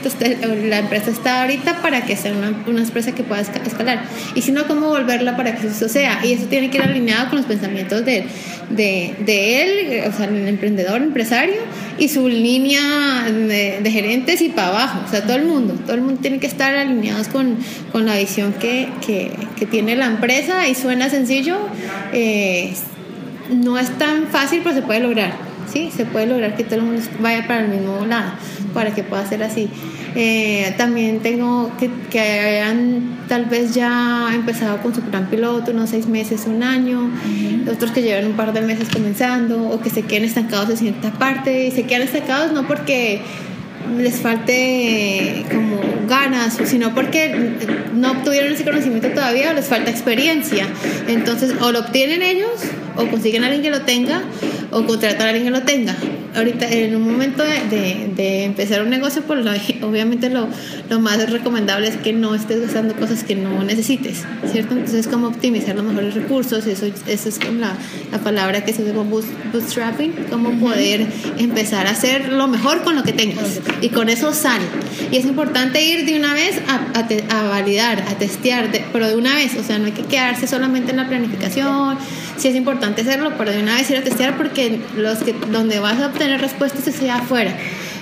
[0.68, 4.04] la empresa está ahorita para que sea una, una, empresa que pueda escalar.
[4.34, 7.28] Y si no, cómo volverla para que eso sea y eso tiene que ir alineado
[7.28, 8.24] con los pensamientos de,
[8.70, 11.60] de, de él, o sea, el emprendedor, empresario
[11.98, 16.00] y su línea de, gerentes y para abajo, o sea, todo el mundo, todo el
[16.00, 17.58] mundo tiene que estar alineados con,
[17.92, 20.66] con la visión que, que, que, tiene la empresa.
[20.68, 21.58] Y suena sencillo.
[22.12, 22.72] Eh,
[23.50, 25.32] no es tan fácil, pero se puede lograr.
[25.72, 28.32] Sí, se puede lograr que todo el mundo vaya para el mismo lado,
[28.72, 29.68] para que pueda ser así.
[30.14, 35.90] Eh, también tengo que, que hayan tal vez ya empezado con su plan piloto, unos
[35.90, 37.10] seis meses, un año,
[37.70, 41.10] otros que llevan un par de meses comenzando, o que se queden estancados en cierta
[41.12, 43.22] parte, y se quedan estancados no porque
[43.98, 47.34] les falte como ganas, sino porque
[47.94, 50.66] no obtuvieron ese conocimiento todavía o les falta experiencia.
[51.08, 52.50] Entonces, o lo obtienen ellos,
[52.96, 54.22] o consiguen a alguien que lo tenga,
[54.70, 55.96] o contratan a alguien que lo tenga.
[56.34, 59.46] ahorita en un momento de, de, empezar un negocio, pues
[59.82, 60.48] obviamente lo,
[60.90, 64.74] lo, más recomendable es que no estés gastando cosas que no necesites, ¿cierto?
[64.74, 67.74] Entonces, como optimizar los mejores recursos, eso, eso es la,
[68.10, 69.04] la palabra que se llama
[69.52, 71.06] bootstrapping, cómo poder
[71.38, 74.60] empezar a hacer lo mejor con lo que tengas y con eso sal.
[75.10, 79.34] Y es importante ir de una vez a, a, validar, a testear, pero de una
[79.34, 81.98] vez, o sea, no hay que quedarse solamente en la planificación,
[82.36, 85.78] sí es importante hacerlo, pero de una vez ir a testear porque los que, donde
[85.78, 87.56] vas a obtener respuestas es allá afuera.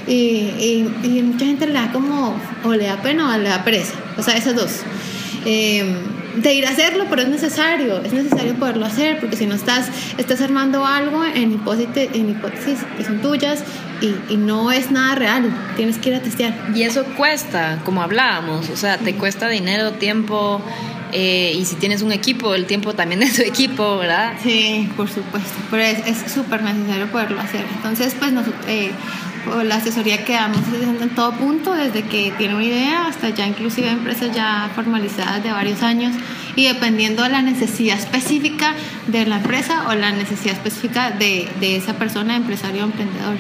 [0.07, 3.95] Y, y, mucha gente le da como, o le da pena o le da pereza,
[4.17, 4.81] o sea, esas dos.
[5.45, 9.55] Em, de ir a hacerlo, pero es necesario, es necesario poderlo hacer, porque si no
[9.55, 13.63] estás, estás armando algo en, hipótesis, en hipótesis que son tuyas
[14.01, 16.55] y, y, no es nada real, tienes que ir a testear.
[16.75, 20.61] Y eso cuesta, como hablábamos, o sea, te cuesta dinero, tiempo,
[21.13, 24.33] eh, y si tienes un equipo, el tiempo también de tu equipo, ¿verdad?
[24.43, 27.65] Sí, por supuesto, pero es súper necesario poderlo hacer.
[27.77, 28.33] Entonces, pues
[28.67, 28.91] eh,
[29.65, 33.47] la asesoría que damos es en todo punto, desde que tiene una idea hasta ya
[33.47, 36.15] inclusive empresas ya formalizadas de varios años
[36.57, 38.75] y dependiendo de la necesidad específica
[39.07, 43.37] de la empresa o la necesidad específica de, de esa persona, empresario o emprendedor.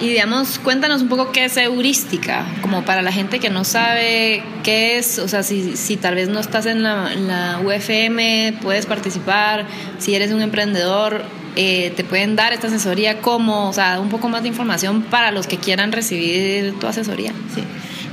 [0.00, 4.42] Y digamos, cuéntanos un poco qué es heurística, como para la gente que no sabe
[4.62, 8.54] qué es, o sea, si, si tal vez no estás en la, en la UFM,
[8.62, 9.66] puedes participar,
[9.98, 11.22] si eres un emprendedor,
[11.56, 15.30] eh, te pueden dar esta asesoría, como, o sea, un poco más de información para
[15.30, 17.32] los que quieran recibir tu asesoría.
[17.54, 17.62] Sí.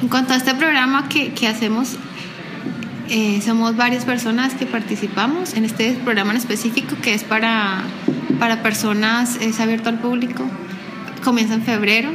[0.01, 1.95] En cuanto a este programa que, que hacemos,
[3.09, 7.83] eh, somos varias personas que participamos en este programa en específico que es para,
[8.39, 10.43] para personas, es abierto al público
[11.27, 12.09] comienza en febrero,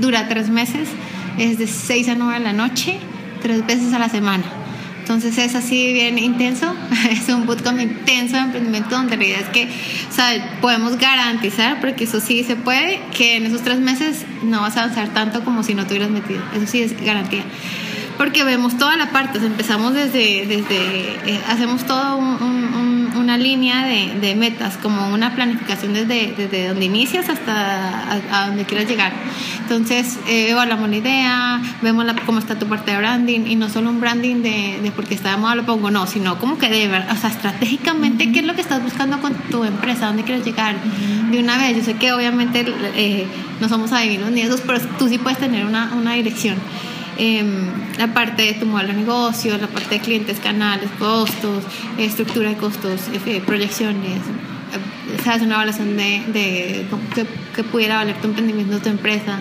[0.00, 0.88] dura tres meses,
[1.36, 2.98] es de 6 a 9 de la noche,
[3.42, 4.44] tres veces a la semana.
[5.08, 6.76] Entonces es así bien intenso,
[7.10, 12.04] es un bootcamp intenso de emprendimiento donde la idea es que o podemos garantizar, porque
[12.04, 15.62] eso sí se puede, que en esos tres meses no vas a avanzar tanto como
[15.62, 16.42] si no te hubieras metido.
[16.54, 17.42] Eso sí es garantía.
[18.18, 20.76] Porque vemos toda la parte, empezamos desde, desde
[21.24, 22.58] eh, hacemos todo un
[23.28, 28.64] una línea de, de, metas, como una planificación desde, desde donde inicias hasta a, donde
[28.64, 29.12] quieras llegar.
[29.60, 33.68] Entonces, eh, evaluamos la idea, vemos la, cómo está tu parte de branding y no
[33.68, 36.70] solo un branding de, de porque está de moda lo pongo, no, sino como que
[36.70, 40.06] de verdad, o sea, estratégicamente, ¿qué es lo que estás buscando con tu empresa?
[40.06, 40.76] ¿Dónde quieres llegar?
[41.30, 43.26] De una vez, yo sé que obviamente eh,
[43.60, 46.56] no somos adivinos ni esos, pero tú sí puedes tener una, una dirección.
[47.20, 47.66] Em,
[47.98, 51.64] la parte de tu modelo de negocio, la parte de clientes, canales, costos,
[51.98, 56.86] estructura de costos, eh, proyecciones, eh, sabes una evaluación de, de
[57.56, 59.40] que, pudiera valer tu emprendimiento, tu empresa,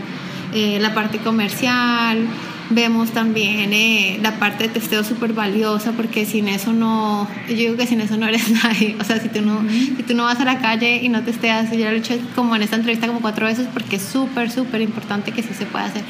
[0.55, 2.25] eh, la parte comercial,
[2.71, 7.85] vemos también la parte de testeo súper valiosa porque sin eso no, yo digo que
[7.85, 10.45] sin eso no eres nadie, o sea, si tú no, si tú no vas a
[10.45, 13.45] la calle y no testeas, yo lo he hecho como en esta entrevista como cuatro
[13.45, 16.03] veces porque es súper, súper importante que sí se pueda hacer.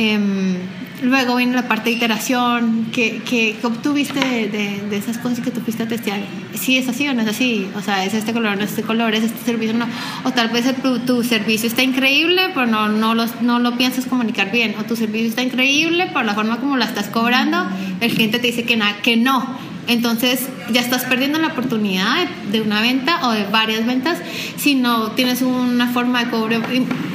[0.00, 0.56] Em,
[1.02, 5.60] luego viene la parte de iteración, que, que, obtuviste de, de, esas cosas que tú
[5.60, 6.20] fuiste a testear.
[6.54, 8.82] Si es así o no es así, o sea, es este color, no es este
[8.82, 9.84] color, es este servicio, no.
[10.24, 10.64] O tal vez
[11.04, 14.74] tu, servicio está increíble, pero no, no, no lo piensas comunicar bien.
[14.80, 17.66] O tu servicio está increíble, pero la forma como la estás cobrando,
[18.00, 19.69] el cliente te dice que, nada que no.
[19.90, 24.18] Entonces ya estás perdiendo la oportunidad de una venta o de varias ventas
[24.56, 26.60] si no tienes una forma de cobro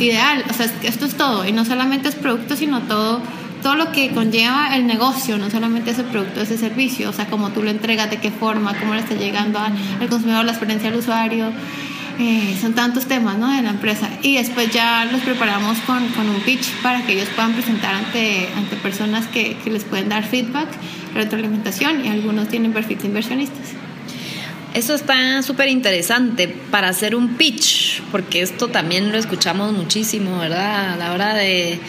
[0.01, 0.43] ideal.
[0.49, 1.47] O sea, esto es todo.
[1.47, 3.21] Y no solamente es producto, sino todo
[3.63, 7.49] todo lo que conlleva el negocio, no solamente ese producto, ese servicio, o sea, cómo
[7.49, 9.73] tú lo entregas, de qué forma, cómo le está llegando al,
[10.07, 11.47] consumidor, la experiencia del usuario.
[12.17, 13.51] Eh, son tantos temas ¿no?
[13.51, 17.27] de la empresa y después ya los preparamos con, con, un pitch para que ellos
[17.35, 20.69] puedan presentar ante, ante personas que, que les pueden dar feedback,
[21.13, 23.73] retroalimentación y algunos tienen perfil inversionistas.
[24.73, 30.93] Eso está súper interesante para hacer un pitch, porque esto también lo escuchamos muchísimo, ¿verdad?
[30.93, 31.79] A la hora de,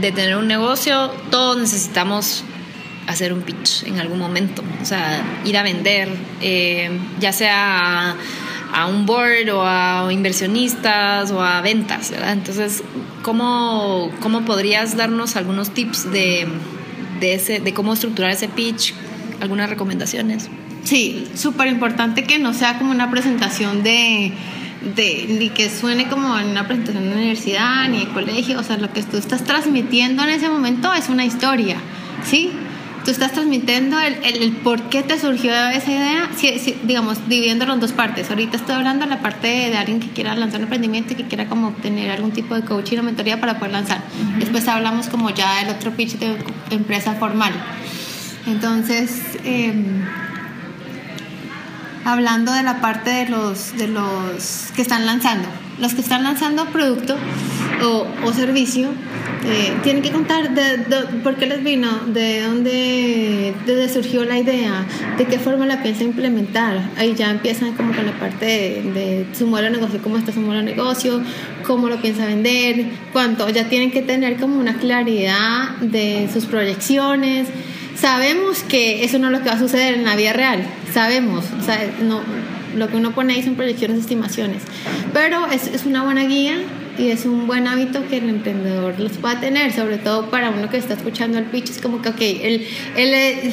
[0.00, 2.44] de tener un negocio, todos necesitamos
[3.06, 6.08] hacer un pitch en algún momento, o sea, ir a vender,
[6.40, 8.16] eh, ya sea
[8.72, 12.32] a, un board o a inversionistas o a ventas, ¿verdad?
[12.32, 12.82] Entonces,
[13.22, 16.48] ¿cómo, cómo podrías darnos algunos tips de,
[17.20, 18.94] de, cómo estructurar ese pitch?
[19.40, 20.48] ¿Algunas recomendaciones?
[20.84, 24.32] Sí, súper importante que no sea como una presentación de,
[24.96, 28.92] de, ni que suene como una presentación de universidad ni de colegio, o sea, lo
[28.92, 31.76] que tú estás transmitiendo en ese momento es una historia,
[32.24, 32.50] ¿sí?
[33.04, 36.30] Tú estás transmitiendo el, el, por qué te surgió esa idea,
[36.82, 38.28] digamos, dividiéndolo en dos partes.
[38.28, 41.24] Ahorita estoy hablando de la parte de, alguien que quiera lanzar un emprendimiento y que
[41.24, 44.02] quiera como obtener algún tipo de coaching o mentoría para poder lanzar.
[44.38, 46.36] Después hablamos como ya del otro pitch de
[46.70, 47.52] empresa formal.
[48.46, 49.72] Entonces, eh,
[52.04, 55.48] hablando de la parte de los, de los que están lanzando.
[55.78, 57.16] Los que están lanzando producto
[57.82, 58.90] o, o servicio
[59.42, 60.84] eh, tienen que contar de,
[61.22, 64.84] por qué les vino, de dónde, de surgió la idea,
[65.16, 66.90] de qué forma la piensa implementar.
[66.98, 70.40] Ahí ya empiezan como con la parte de, su modelo de negocio, cómo está su
[70.40, 71.22] modelo de negocio,
[71.66, 73.48] cómo lo piensa vender, cuánto.
[73.48, 77.48] Ya tienen que tener como una claridad de sus proyecciones.
[77.96, 81.44] Sabemos que eso no es lo que va a suceder en la vida real, sabemos,
[82.02, 82.20] no,
[82.76, 84.62] lo que uno pone ahí son proyecciones, estimaciones,
[85.12, 86.56] pero es, es una buena guía
[87.00, 90.68] y es un buen hábito que el emprendedor los pueda tener, sobre todo para uno
[90.68, 93.52] que está escuchando el pitch, es como que, ok, él, él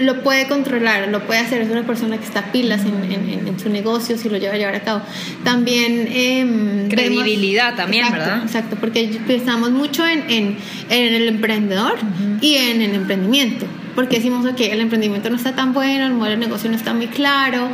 [0.00, 3.68] lo puede controlar, lo puede hacer, es una persona que está pilas en, en, su
[3.68, 5.02] negocio, si lo lleva a llevar a cabo.
[5.44, 6.08] También...
[6.10, 8.42] Eh, Credibilidad también, ¿verdad?
[8.42, 10.56] Exacto, porque pensamos mucho en, en,
[10.90, 11.98] el emprendedor
[12.40, 16.40] y en el emprendimiento, porque decimos, ok, el emprendimiento no está tan bueno, el modelo
[16.40, 17.68] de negocio no está muy claro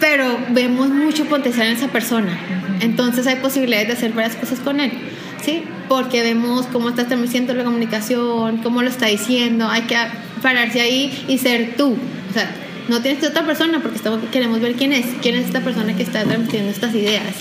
[0.00, 2.38] pero vemos mucho potencial en esa persona.
[2.80, 4.92] Entonces hay posibilidades de hacer varias cosas con él,
[5.42, 5.62] ¿sí?
[5.88, 9.96] Porque vemos cómo está estableciendo la comunicación, cómo lo está diciendo, hay que
[10.42, 11.96] pararse ahí y ser tú.
[12.30, 12.50] O sea,
[12.88, 15.96] no tienes que otra persona porque estamos, queremos ver quién es, quién es esta persona
[15.96, 17.34] que está transmitiendo estas ideas.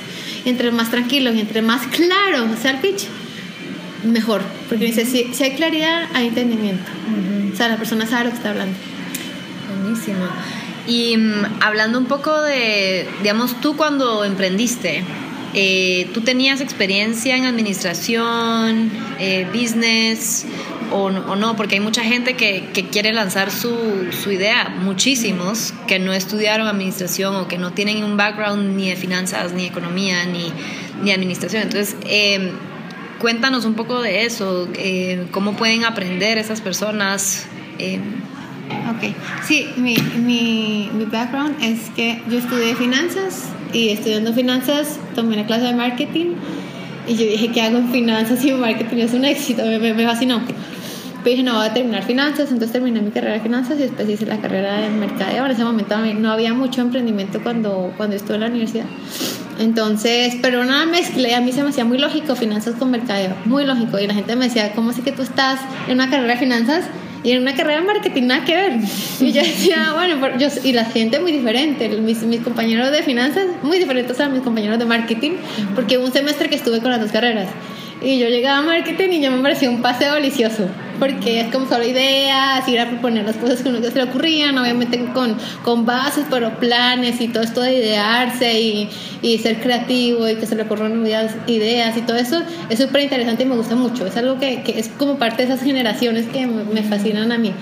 [0.45, 3.07] Y entre más tranquilo y entre más claro sea el pitch,
[4.03, 4.41] mejor.
[4.69, 6.91] Porque dice, si, si hay claridad, hay entendimiento.
[7.53, 8.75] O sea, la persona sabe lo que está hablando.
[9.81, 10.25] Buenísimo.
[10.87, 15.03] Y mm, hablando un poco de, digamos, tú cuando emprendiste,
[15.57, 20.45] eh, ¿tú tenías experiencia en administración, eh, business
[20.91, 21.55] o, no?
[21.55, 27.35] Porque hay mucha gente que, quiere lanzar su, su, idea, muchísimos que no estudiaron administración
[27.37, 30.51] o que no tienen un background ni de finanzas, ni economía, ni,
[31.01, 31.63] ni administración.
[31.63, 32.51] Entonces, eh,
[33.19, 34.67] cuéntanos un poco de eso,
[35.31, 37.47] cómo pueden aprender esas personas.
[38.89, 45.35] Ok, sí, mi, mi, mi, background es que yo estudié finanzas y estudiando finanzas tomé
[45.35, 46.35] una clase de marketing
[47.07, 48.97] y yo dije, ¿qué hago en finanzas y marketing?
[48.97, 50.41] Es un éxito, me, me, fascinó.
[51.23, 54.07] Pero dije, no, voy a terminar finanzas, entonces terminé mi carrera de finanzas y después
[54.09, 55.45] hice la carrera de mercadeo.
[55.45, 58.85] En ese momento no había mucho emprendimiento cuando, cuando estuve en la universidad.
[59.59, 63.65] Entonces, pero una mezcla, a mí se me hacía muy lógico finanzas con mercadeo, muy
[63.65, 63.99] lógico.
[63.99, 66.85] Y la gente me decía, ¿cómo así que tú estás en una carrera de finanzas?
[67.25, 68.73] Y en una carrera de marketing nada que ver.
[69.19, 73.47] Y yo decía, bueno, yo, y la gente muy diferente, mis, mis compañeros de finanzas
[73.63, 75.31] muy diferentes a mis compañeros de marketing,
[75.73, 77.47] porque un semestre que estuve con las dos carreras.
[78.01, 80.67] Y yo llegaba a marketing y yo me parecía un paseo delicioso,
[80.99, 84.57] porque es como solo ideas, ir a proponer las cosas que uno se le ocurrían,
[84.57, 88.89] obviamente con, con bases, pero planes y todo esto de idearse y,
[89.21, 93.03] y ser creativo y que se le ocurran ideas, ideas y todo eso es súper
[93.03, 94.05] interesante y me gusta mucho.
[94.05, 97.53] Es algo que, que, es como parte de esas generaciones que me fascinan a mí.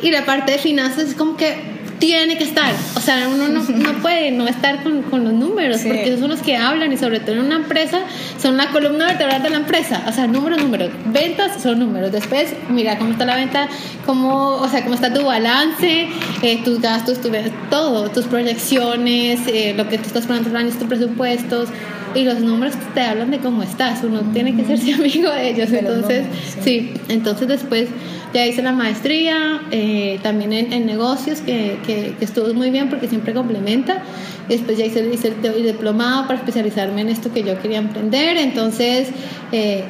[0.00, 1.71] Y la parte de finanzas es como que
[2.02, 2.74] tiene que estar.
[2.96, 6.30] O sea, uno no, no puede no estar con, con los números, porque esos son
[6.30, 8.00] los que hablan y sobre todo en una empresa
[8.40, 10.02] son la columna vertebral de la empresa.
[10.08, 10.90] O sea, números, números.
[11.06, 12.10] Ventas son números.
[12.10, 13.68] Después, mira cómo está la venta,
[14.04, 16.08] cómo, o sea, cómo está tu balance,
[16.42, 17.30] eh, tus gastos, tu,
[17.70, 21.68] todo, tus proyecciones, eh, lo que tú estás poniendo en tus presupuestos
[22.16, 24.02] y los números te hablan de cómo estás.
[24.02, 25.70] Uno tiene que serse amigo de ellos.
[25.70, 26.26] entonces,
[26.64, 27.88] sí, entonces después
[28.32, 33.34] ya hice la maestría, eh, también en, negocios, que, que, estuvo muy bien porque siempre
[33.34, 34.02] complementa.
[34.48, 38.36] Después ya hice, el diplomado para especializarme en esto que yo quería emprender.
[38.36, 39.08] Entonces,
[39.52, 39.84] eh,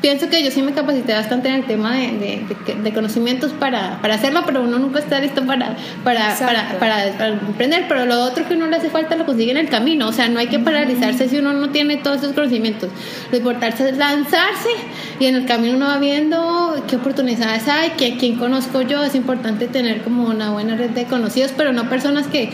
[0.00, 2.44] pienso que yo sí me capacité bastante en el tema de,
[2.82, 7.86] de, conocimientos para, para, hacerlo, pero uno nunca está listo para, para, para, para, emprender.
[7.88, 10.08] Pero lo otro que uno le hace falta lo consigue en el camino.
[10.08, 12.90] O sea, no hay que paralizarse si uno no tiene todos esos conocimientos.
[13.30, 14.70] Lo importante es lanzarse
[15.18, 19.02] y en el camino uno va viendo qué oportunidades hay, qué, quién conozco yo.
[19.02, 22.50] Es importante tener como una buena red de conocidos, pero no personas que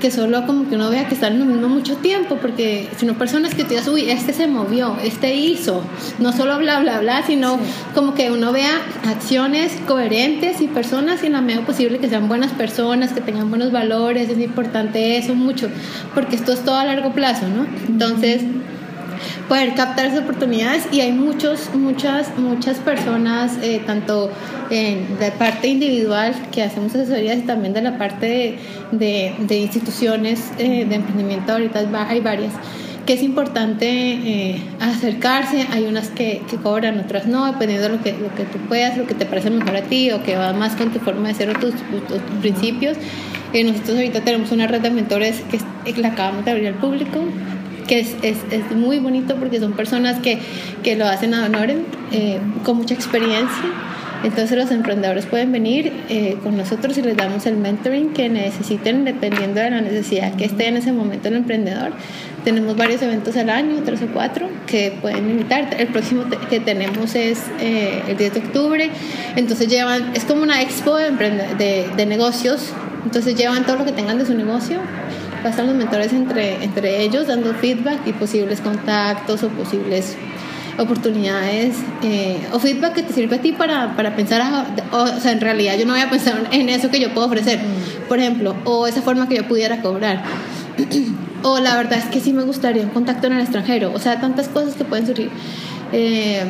[0.00, 3.14] que solo como que uno vea que están en lo mismo mucho tiempo, porque sino
[3.14, 5.82] personas que te digas, uy, este se movió, este hizo,
[6.18, 7.58] no solo bla, bla, bla, sino
[7.94, 12.28] como que uno vea acciones coherentes y personas y en la medida posible que sean
[12.28, 15.68] buenas personas, que tengan buenos valores, es importante eso mucho,
[16.14, 17.66] porque esto es todo a largo plazo, ¿no?
[17.88, 18.42] Entonces
[19.50, 24.30] poder captar esas oportunidades y hay muchos, muchas, muchas personas, eh, tanto
[24.70, 28.58] de parte individual que hacemos asesorías y también de la parte
[28.92, 32.52] de, de, instituciones eh, de emprendimiento, ahorita hay varias
[33.04, 38.02] que es importante eh, acercarse, hay unas que, que, cobran, otras no, dependiendo de lo
[38.04, 40.52] que, lo que tú puedas, lo que te parece mejor a ti o que va
[40.52, 41.74] más con tu forma de ser o tus,
[42.06, 42.96] tus, principios.
[43.52, 47.24] nosotros ahorita tenemos una red de mentores que la acabamos de abrir al público,
[47.90, 50.38] que es, es, es, muy bonito porque son personas que,
[50.84, 51.70] que lo hacen a honor,
[52.12, 53.64] eh, con mucha experiencia
[54.22, 59.04] Entonces los emprendedores pueden venir eh, con nosotros y les damos el mentoring que necesiten
[59.04, 61.90] dependiendo de la necesidad que esté en ese momento el emprendedor.
[62.44, 65.74] Tenemos varios eventos al año, tres o cuatro, que pueden invitar.
[65.76, 68.90] El próximo que tenemos es eh, el 10 de octubre.
[69.34, 72.72] Entonces llevan, es como una expo de, de, de negocios.
[73.04, 74.78] Entonces llevan todo lo que tengan de su negocio
[75.42, 80.16] pasan los mentores entre, entre ellos dando feedback y posibles contactos o posibles
[80.78, 85.32] oportunidades eh, o feedback que te sirve a ti para, para pensar, ah, o, sea,
[85.32, 88.08] en realidad yo no voy a pensar en eso que yo puedo ofrecer, mm.
[88.08, 90.22] por ejemplo, o esa forma que yo pudiera cobrar.
[91.42, 94.20] o la verdad es que sí me gustaría un contacto en el extranjero, o sea,
[94.20, 95.30] tantas cosas que pueden surgir.
[95.92, 96.44] Eh,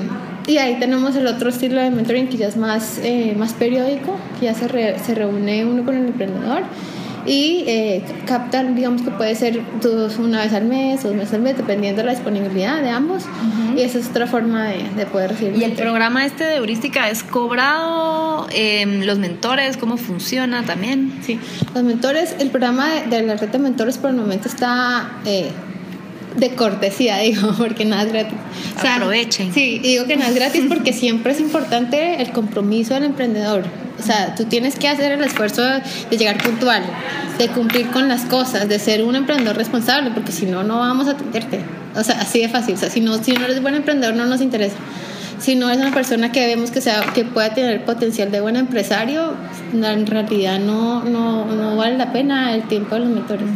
[0.47, 4.16] y ahí tenemos el otro estilo de mentoring que ya es más, eh, más periódico,
[4.38, 6.62] que ya se, se reúne uno con el emprendedor
[7.27, 11.43] y eh, captan, digamos que puede ser dos, una vez al mes, dos meses al
[11.43, 13.25] mes, dependiendo de la disponibilidad de ambos.
[13.77, 15.57] Y esa es otra forma de, de poder recibir.
[15.57, 18.47] ¿Y el programa este de heurística es cobrado?
[18.53, 19.77] Eh, ¿Los mentores?
[19.77, 21.12] ¿Cómo funciona también?
[21.23, 21.39] Sí,
[21.75, 25.12] los mentores, el programa de, la red de mentores por el momento está...
[25.25, 25.51] Eh,
[26.37, 28.39] de cortesía, digo, porque nada es gratis.
[28.79, 29.53] Aprovechen.
[29.53, 33.64] Sí, digo que nada es gratis porque siempre es importante el compromiso del emprendedor.
[34.01, 36.83] O sea, tú tienes que hacer el esfuerzo de llegar puntual,
[37.39, 41.07] de cumplir con las cosas, de ser un emprendedor responsable, porque si no, no vamos
[41.07, 41.61] a atenderte.
[41.95, 42.75] O sea, así de fácil.
[42.75, 44.77] O sea, si no, si no eres buen emprendedor, no nos interesa.
[45.39, 48.57] Si no eres una persona que vemos que, sea, que pueda tener potencial de buen
[48.57, 49.35] empresario,
[49.73, 53.47] en realidad no, no, no vale la pena el tiempo de los mentores.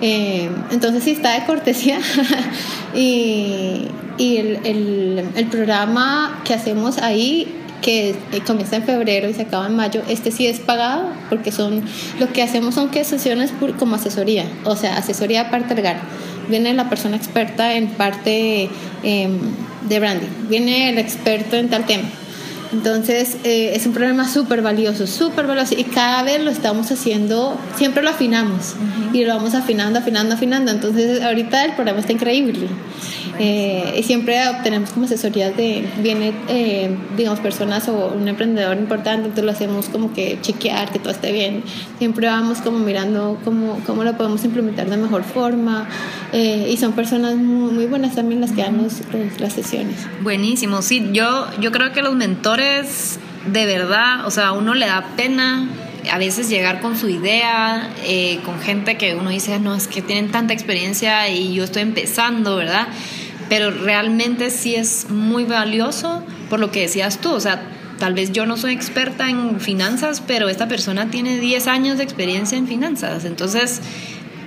[0.00, 1.98] Eh, entonces, sí está de cortesía.
[2.94, 8.14] y, y el, el, el programa que hacemos ahí que eh,
[8.46, 11.82] comienza en febrero y se acaba en mayo, este sí es pagado porque son
[12.18, 15.98] lo que hacemos son que sesiones como asesoría, o sea, asesoría parte legal.
[16.48, 18.70] Viene la persona experta en parte
[19.02, 19.38] em,
[19.88, 22.04] de branding, viene el experto en tal tema.
[22.72, 27.58] Entonces eh, es un problema súper valioso, súper valioso y cada vez lo estamos haciendo,
[27.76, 28.74] siempre lo afinamos
[29.12, 30.70] y lo vamos afinando, afinando, afinando.
[30.70, 32.68] Entonces ahorita el programa está increíble.
[33.38, 39.22] Eh, y siempre obtenemos como asesorías de, viene, eh, digamos, personas o un emprendedor importante,
[39.22, 41.62] entonces lo hacemos como que chequear que todo esté bien.
[41.98, 45.88] Siempre vamos como mirando cómo, cómo lo podemos implementar de mejor forma.
[46.32, 48.88] Eh, y son personas muy, buenas también las que dan
[49.38, 50.06] las sesiones.
[50.22, 54.86] Buenísimo, sí, yo, yo creo que los mentores, de verdad, o sea, a uno le
[54.86, 55.68] da pena
[56.10, 57.90] a veces llegar con su idea,
[58.44, 62.56] con gente que uno dice, no, es que tienen tanta experiencia y yo estoy empezando,
[62.56, 62.88] ¿verdad?
[63.52, 67.62] pero realmente sí es muy valioso por lo que decías tú, o sea,
[67.98, 72.04] tal vez yo no soy experta en finanzas, pero esta persona tiene 10 años de
[72.04, 73.82] experiencia en finanzas, entonces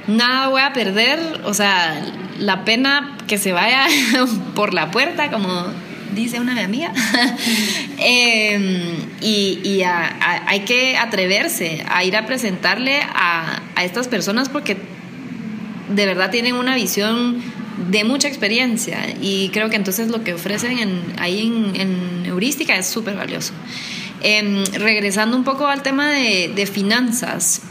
[0.08, 2.02] nada voy a perder, o sea,
[2.40, 3.88] la pena que se vaya
[4.56, 5.66] por la puerta, como
[6.14, 6.94] dice una amiga,
[7.98, 14.78] em, y, hay que atreverse a ir a presentarle a, a estas personas porque
[15.90, 17.42] de verdad tienen una visión
[17.90, 22.88] de mucha experiencia y creo que entonces lo que ofrecen en, ahí en, Heurística es
[22.88, 23.54] súper valioso.
[24.22, 27.62] Em, regresando un poco al tema de, finanzas,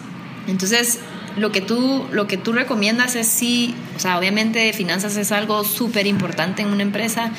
[0.47, 1.01] entonces
[1.37, 5.65] lo que tú, lo que tú recomiendas es sí, o sea, obviamente finanzas es algo
[5.65, 7.33] súper importante en una empresa.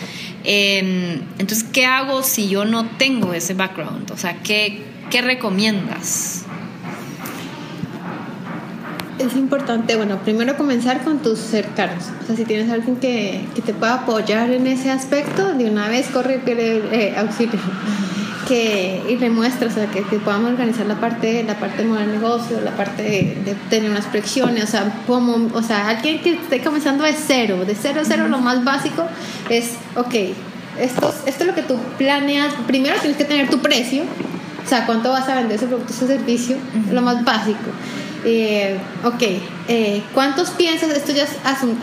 [0.43, 4.11] Em, entonces, ¿qué hago si yo no tengo ese background?
[4.11, 6.45] O sea, ¿qué, qué recomiendas?
[9.17, 12.05] es importante, bueno, primero comenzar con tus cercanos.
[12.21, 15.87] O sea, si tienes alguien que, que te pueda apoyar en ese aspecto, de una
[15.87, 17.59] vez corre pide eh, auxilio.
[18.47, 22.07] Que, y demuestra, o sea, que, que, podamos organizar la parte, la parte de mover
[22.07, 26.61] negocio, la parte de, tener unas proyecciones, o sea, como, o sea, alguien que esté
[26.61, 29.07] comenzando de cero, de cero a cero, lo más básico
[29.49, 30.13] es, ok,
[30.79, 34.03] esto, esto es lo que tú planeas, primero tienes que tener tu precio,
[34.63, 36.57] o sea, cuánto vas a vender ese producto, ese servicio,
[36.91, 37.71] lo más básico.
[38.27, 39.21] Eh, ok,
[39.67, 40.89] eh, ¿cuántos piensas?
[40.89, 41.29] Esto ya es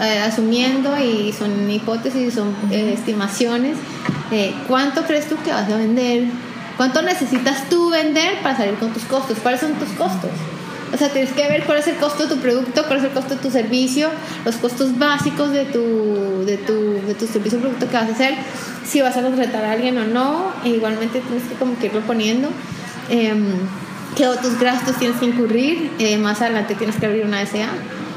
[0.00, 3.76] eh, asumiendo y son hipótesis, son eh, estimaciones.
[4.66, 6.24] ¿Cuánto crees tú que vas a vender?
[6.76, 9.38] ¿Cuánto necesitas tú vender para salir con tus costos?
[9.42, 10.30] ¿Cuáles son tus costos?
[10.92, 13.10] O sea, tienes que ver cuál es el costo de tu producto, cuál es el
[13.12, 14.10] costo de tu servicio,
[14.44, 18.12] los costos básicos de tu, de tu, de tu servicio o producto que vas a
[18.12, 18.34] hacer,
[18.84, 21.90] si vas a contratar a alguien o no, e igualmente tienes que como que.
[23.08, 23.44] Em,
[24.16, 25.90] qué otros gastos tienes que incurrir.
[25.98, 27.68] Eh, más adelante tienes que abrir una SA,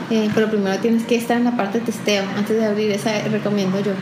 [0.10, 2.24] eh, pero primero tienes que estar en la parte de testeo.
[2.38, 3.94] Antes de abrir esa, recomiendo yo.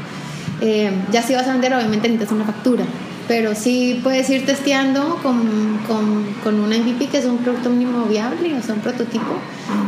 [0.62, 2.84] Eh, ya si vas a vender, obviamente necesitas una factura,
[3.28, 8.06] pero sí puedes ir testeando con, con, con un MVP que es un producto mínimo
[8.06, 9.38] viable, o sea, un prototipo,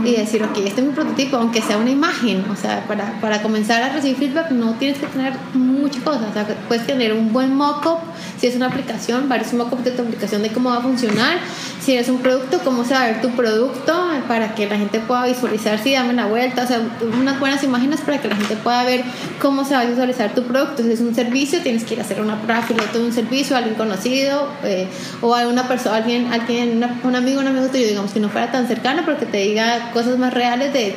[0.04, 3.42] y decir, ok, este es mi prototipo, aunque sea una imagen, o sea, para, para
[3.42, 6.30] comenzar a recibir feedback no tienes que tener muchas cosas.
[6.30, 8.00] O sea, puedes tener un buen mock-up,
[8.46, 11.40] si es una aplicación, mock-ups de tu aplicación de cómo va a funcionar.
[11.82, 13.92] Si es un producto, cómo se va a ver tu producto
[14.28, 16.64] para que la gente pueda visualizar si dame la vuelta.
[16.64, 16.80] O sea,
[17.20, 19.04] unas buenas imágenes para que la gente pueda ver
[19.42, 20.84] cómo se va a visualizar tu producto.
[20.84, 23.56] Si es un servicio, tienes que ir a hacer una prueba piloto de un servicio
[23.56, 24.88] a alguien conocido eh,
[25.22, 28.52] o a una persona, alguien, alguien un amigo, un amigo tuyo, digamos que no fuera
[28.52, 30.96] tan cercano, pero que te diga cosas más reales de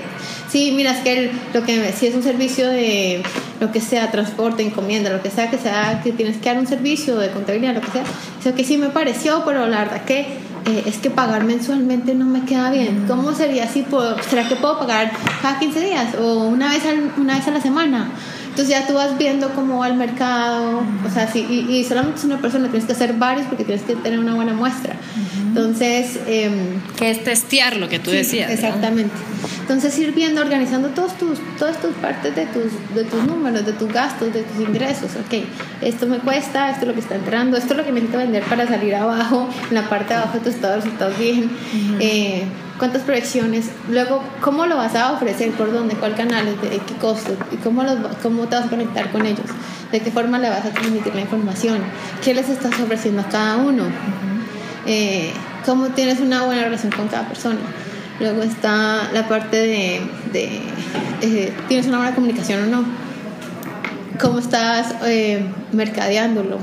[0.51, 3.23] sí, mira, es que lo que si es un servicio de
[3.61, 6.67] lo que sea, transporte, encomienda, lo que sea, que sea, que tienes que dar un
[6.67, 8.05] servicio de contabilidad, lo que sea,
[8.41, 12.27] eso que sí me pareció, pero la verdad que eh, es que pagar mensualmente no
[12.27, 13.05] me queda bien.
[13.07, 13.85] ¿Cómo sería así?
[14.29, 16.83] ¿Será que puedo pagar cada 15 días o una vez,
[17.17, 18.11] una vez a la semana?
[18.59, 22.25] Entonces ya tú vas viendo cómo va el mercado, o sea, sí, y, solamente es
[22.25, 24.97] una persona, tienes que hacer varios porque tienes que tener una buena muestra.
[25.47, 26.19] Entonces...
[26.27, 26.51] Eh,
[26.97, 28.51] que es testear lo que tú decías.
[28.51, 29.15] Exactamente.
[29.61, 33.75] Entonces ir viendo, organizando todos tus, todas tus partes de tus, de tus números, de
[33.75, 35.13] tus gastos, de tus ingresos.
[35.25, 35.45] Ok,
[35.81, 38.43] esto me cuesta, esto es lo que está entrando, esto es lo que necesito vender
[38.43, 41.49] para salir abajo, en la parte de abajo de tu estado de resultados bien
[42.79, 47.37] cuántas proyecciones, luego cómo lo vas a ofrecer, por dónde, cuál canal, de qué costo,
[47.53, 49.47] y cómo, los, cómo te vas a conectar con ellos,
[49.91, 51.79] de qué forma le vas a transmitir la información,
[52.23, 53.85] qué les estás ofreciendo a cada uno,
[54.87, 55.33] eh,
[55.67, 57.59] cómo tienes una buena relación con cada persona.
[58.21, 60.01] Luego está la parte de,
[60.33, 60.61] de
[61.21, 62.85] eh, tienes una buena comunicación o no,
[64.21, 66.59] cómo estás eh, mercadeándolo,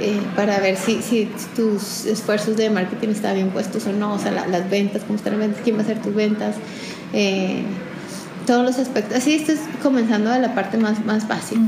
[0.00, 4.18] eh, para ver si, si, tus esfuerzos de marketing están bien puestos o no, o
[4.18, 6.56] sea, las ventas, cómo están las ventas, quién va a hacer tus ventas,
[7.12, 7.62] eh,
[8.46, 9.16] todos los aspectos.
[9.16, 11.60] Así estás comenzando de la parte más, más básica.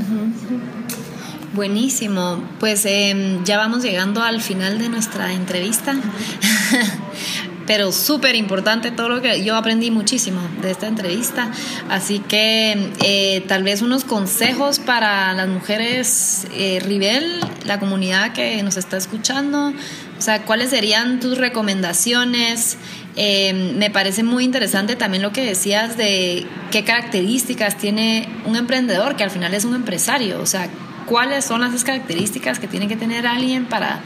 [1.53, 5.93] Buenísimo, pues em, ya vamos llegando al final de nuestra entrevista.
[7.71, 11.49] pero súper importante todo lo que yo aprendí muchísimo de esta entrevista.
[11.87, 18.61] Así que eh, tal vez unos consejos para las mujeres eh, Rivel, la comunidad que
[18.61, 19.69] nos está escuchando.
[19.69, 22.77] O sea, ¿cuáles serían tus recomendaciones?
[23.15, 29.15] Eh, me parece muy interesante también lo que decías de qué características tiene un emprendedor,
[29.15, 30.41] que al final es un empresario.
[30.41, 30.67] O sea,
[31.05, 34.01] ¿cuáles son las características que tiene que tener alguien para,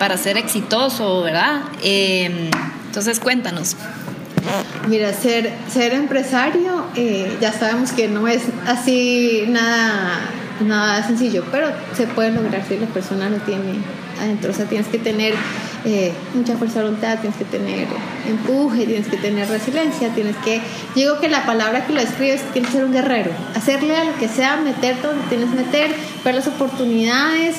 [0.00, 1.60] para ser exitoso, verdad?
[2.94, 3.74] Entonces cuéntanos.
[4.88, 10.20] Mira, ser, ser empresario eh, ya sabemos que no es así nada,
[10.64, 13.80] nada sencillo, pero se puede lograr si la persona lo tiene
[14.20, 14.52] adentro.
[14.52, 15.34] O sea, tienes que tener
[15.84, 17.88] eh, mucha fuerza de voluntad, tienes que tener
[18.28, 20.60] empuje, tienes que tener resiliencia, tienes que...
[20.94, 24.16] Digo que la palabra que lo escribes tienes que ser un guerrero, hacerle a lo
[24.20, 25.90] que sea, meterte donde tienes que meter,
[26.24, 27.56] ver las oportunidades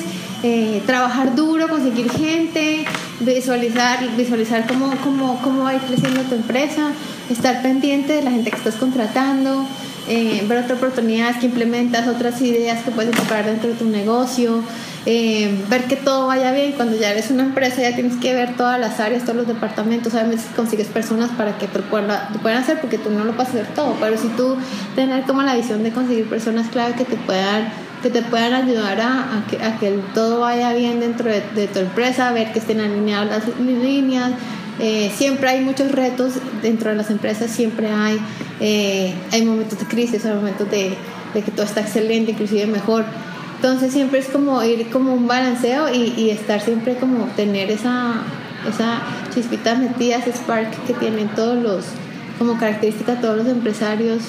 [0.48, 2.86] eh, trabajar duro, conseguir gente,
[3.20, 6.91] visualizar, visualizar cómo, cómo, cómo va a ir creciendo tu empresa,
[7.32, 9.66] estar pendiente de la gente que estás contratando,
[10.08, 14.62] eh, ver otras oportunidades que implementas, otras ideas que puedes incorporar dentro de tu negocio,
[15.08, 16.74] eh, ver que todo vaya bien.
[16.74, 20.14] Cuando ya eres una empresa ya tienes que ver todas las áreas, todos los departamentos,
[20.14, 23.50] obviamente consigues personas para que te puedan, te puedan hacer porque tú no lo puedes
[23.50, 24.58] hacer todo, pero si tú
[24.96, 29.01] tener como la visión de conseguir personas clave que te puedan que te puedan ayudar
[29.01, 29.43] a,
[29.80, 34.32] que, todo vaya bien dentro de, tu empresa, a ver que estén alineadas las líneas.
[34.78, 38.20] Eh, siempre hay muchos retos dentro de las empresas, siempre hay,
[38.60, 40.95] eh, hay momentos de crisis, hay momentos de,
[41.34, 43.06] que todo está excelente, inclusive mejor.
[43.56, 48.18] Entonces siempre es como ir como un balanceo y, y estar siempre como tener esa,
[48.72, 49.01] esa
[49.34, 51.86] chispita metida, ese spark que tienen todos los,
[52.38, 54.22] como característica todos los empresarios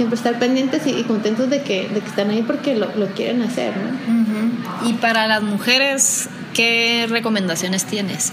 [0.00, 3.42] siempre estar pendientes y, contentos de que, de que, están ahí porque lo, lo quieren
[3.42, 3.74] hacer.
[3.76, 4.88] ¿no?
[4.88, 8.32] Y para las mujeres, ¿qué recomendaciones tienes?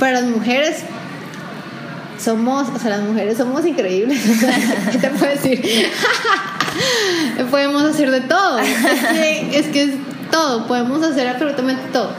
[0.00, 0.78] Para las mujeres,
[2.18, 4.20] somos, o sea, las mujeres somos increíbles.
[4.90, 5.62] ¿Qué te puedo decir?
[7.52, 8.58] podemos hacer de todo.
[9.52, 9.90] Es que es,
[10.32, 12.10] todo, podemos hacer absolutamente todo.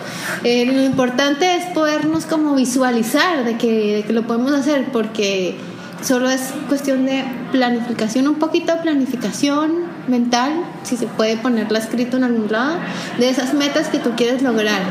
[0.45, 5.58] Eh, lo importante es podernos como visualizar de que, de que lo podemos hacer porque
[6.06, 10.51] Solo es cuestión de planificación, un poquito de planificación mental,
[10.84, 12.78] si se puede ponerla escrito en algún lado,
[13.18, 14.82] de esas metas que tú quieres lograr,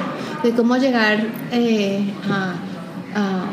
[0.42, 3.44] de cómo llegar eh, a,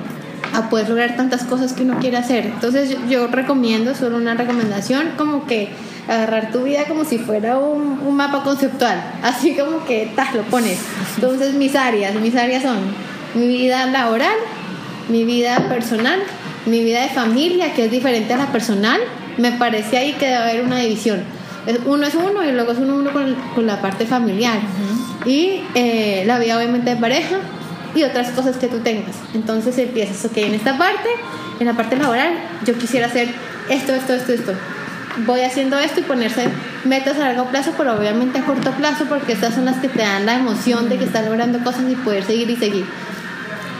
[0.57, 2.47] a, poder lograr tantas cosas que uno quiere hacer.
[2.47, 5.69] Entonces yo, recomiendo, solo una recomendación, como que
[6.07, 10.41] agarrar tu vida como si fuera un, un mapa conceptual, así como que tas, lo
[10.43, 10.79] pones.
[11.13, 12.79] Entonces mis áreas, mis áreas son
[13.35, 14.33] mi vida laboral,
[15.09, 16.21] mi vida personal
[16.65, 18.99] mi vida de familia, que es diferente a la personal,
[19.37, 21.23] me parece ahí que debe haber una división.
[21.85, 24.59] Uno es uno y luego es uno, uno con, con la parte familiar.
[25.25, 27.37] Y eh, la vida obviamente de pareja
[27.93, 29.15] y otras cosas que tú tengas.
[29.33, 31.09] Entonces empiezas, ok, en esta parte,
[31.59, 32.33] en la parte laboral,
[32.65, 33.29] yo quisiera hacer
[33.69, 34.53] esto, esto, esto, esto.
[35.25, 36.47] Voy haciendo esto y ponerse
[36.85, 39.99] metas a largo plazo, pero obviamente a corto plazo, porque estas son las que te
[39.99, 42.85] dan la emoción de que estás logrando cosas y poder seguir y seguir.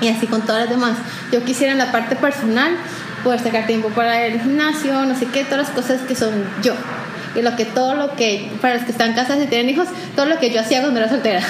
[0.02, 0.97] Y así con todas las demás.
[1.32, 2.76] Yo quisiera en la parte personal
[3.24, 6.32] poder sacar tiempo para el gimnasio, no sé qué, todas las cosas que son
[6.64, 6.74] yo
[7.36, 10.26] y lo que todo lo que, para los que están casados y tienen hijos, todo
[10.26, 11.41] lo que yo hacía cuando era soltera.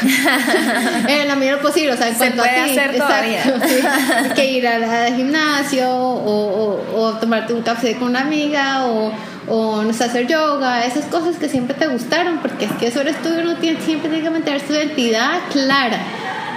[1.08, 5.16] en la medida posible, o sea, en cuanto a ti, hacer exacto, que ir al
[5.16, 9.12] gimnasio o, o, tomarte un café con una amiga o,
[9.47, 13.30] o no sé, hacer yoga, esas cosas que siempre te gustaron, porque es que tú
[13.30, 15.97] y uno tiene, siempre tiene que mantener su identidad clara.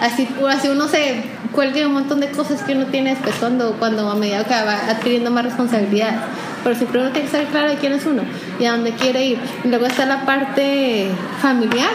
[0.01, 1.23] Así, así uno se
[1.55, 4.91] cuelga un montón de cosas que uno tiene después cuando, cuando a medida que va
[4.91, 6.21] adquiriendo más responsabilidad
[6.65, 8.23] pero siempre uno tiene que estar claro de quién es uno
[8.59, 9.39] y a dónde quiere ir.
[9.65, 11.09] Luego está la parte
[11.41, 11.91] familiar,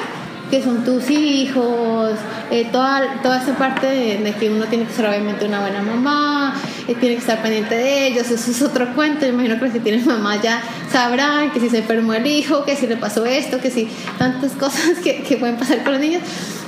[0.52, 2.14] que son tus hijos,
[2.52, 6.56] eh, toda, toda esa parte de, que uno tiene que ser obviamente una buena mamá,
[6.88, 10.06] eh, tiene que estar pendiente de ellos, eso es otro cuento, imagino que si tienes
[10.06, 13.70] mamá ya sabrán que si se enfermó el hijo, que si le pasó esto, que
[13.70, 13.88] si
[14.18, 16.22] tantas cosas que, que pueden pasar con los niños,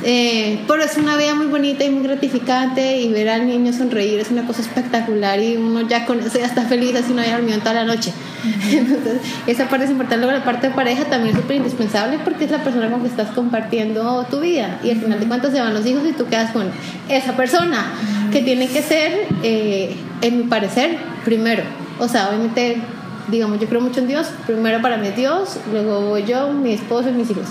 [0.04, 4.20] eh, pero es una vida muy bonita y muy gratificante y ver al niño sonreír
[4.20, 7.38] es una cosa espectacular y uno ya con eso ya está feliz así no haya
[7.38, 8.12] dormido toda la noche.
[8.72, 10.26] Entonces, esa parte es importante.
[10.26, 13.08] Luego, la parte de pareja también es súper indispensable porque es la persona con que
[13.08, 16.28] estás compartiendo tu vida y al final de cuentas se van los hijos y tú
[16.28, 16.70] quedas con
[17.10, 17.94] esa persona
[18.32, 21.64] que tiene que ser, eh, en mi parecer, primero.
[22.00, 22.78] O sea, obviamente,
[23.28, 24.28] digamos, yo creo mucho en Dios.
[24.48, 27.48] Primero para mí es Dios, luego voy yo, mi esposo y mis hijos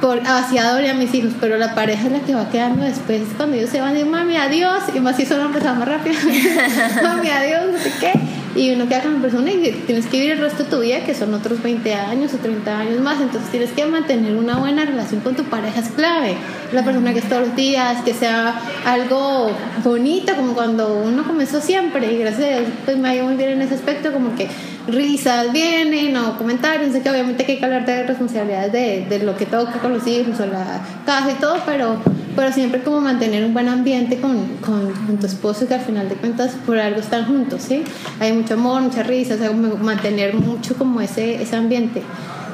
[0.00, 3.56] por hacia a mis hijos, pero la pareja es la que va quedando después cuando
[3.56, 6.16] ellos se van y mami adiós y más si son hombres más rápido
[7.02, 8.12] mami adiós no sé qué
[8.54, 11.04] y uno queda con la persona y tienes que vivir el resto de tu vida
[11.04, 13.20] que son otros 20 años o 30 años más.
[13.20, 16.34] Entonces tienes que mantener una buena relación con tu pareja es clave.
[16.72, 19.50] La persona que es todos los días que sea algo
[19.84, 22.12] bonito como cuando uno comenzó siempre.
[22.12, 24.48] Y gracias a Dios pues me ha ido muy bien en ese aspecto como que
[24.88, 29.36] risas vienen o comentarios, sé que obviamente hay que hablar de responsabilidades de, de, lo
[29.36, 32.00] que toca con los hijos o la casa y todo, pero,
[32.40, 36.14] pero siempre como mantener un buen ambiente con, con, tu esposo que al final de
[36.14, 37.84] cuentas por algo están juntos, ¿sí?
[38.18, 42.02] Hay mucho amor, mucha risa, o sea, mantener mucho como ese, ese ambiente.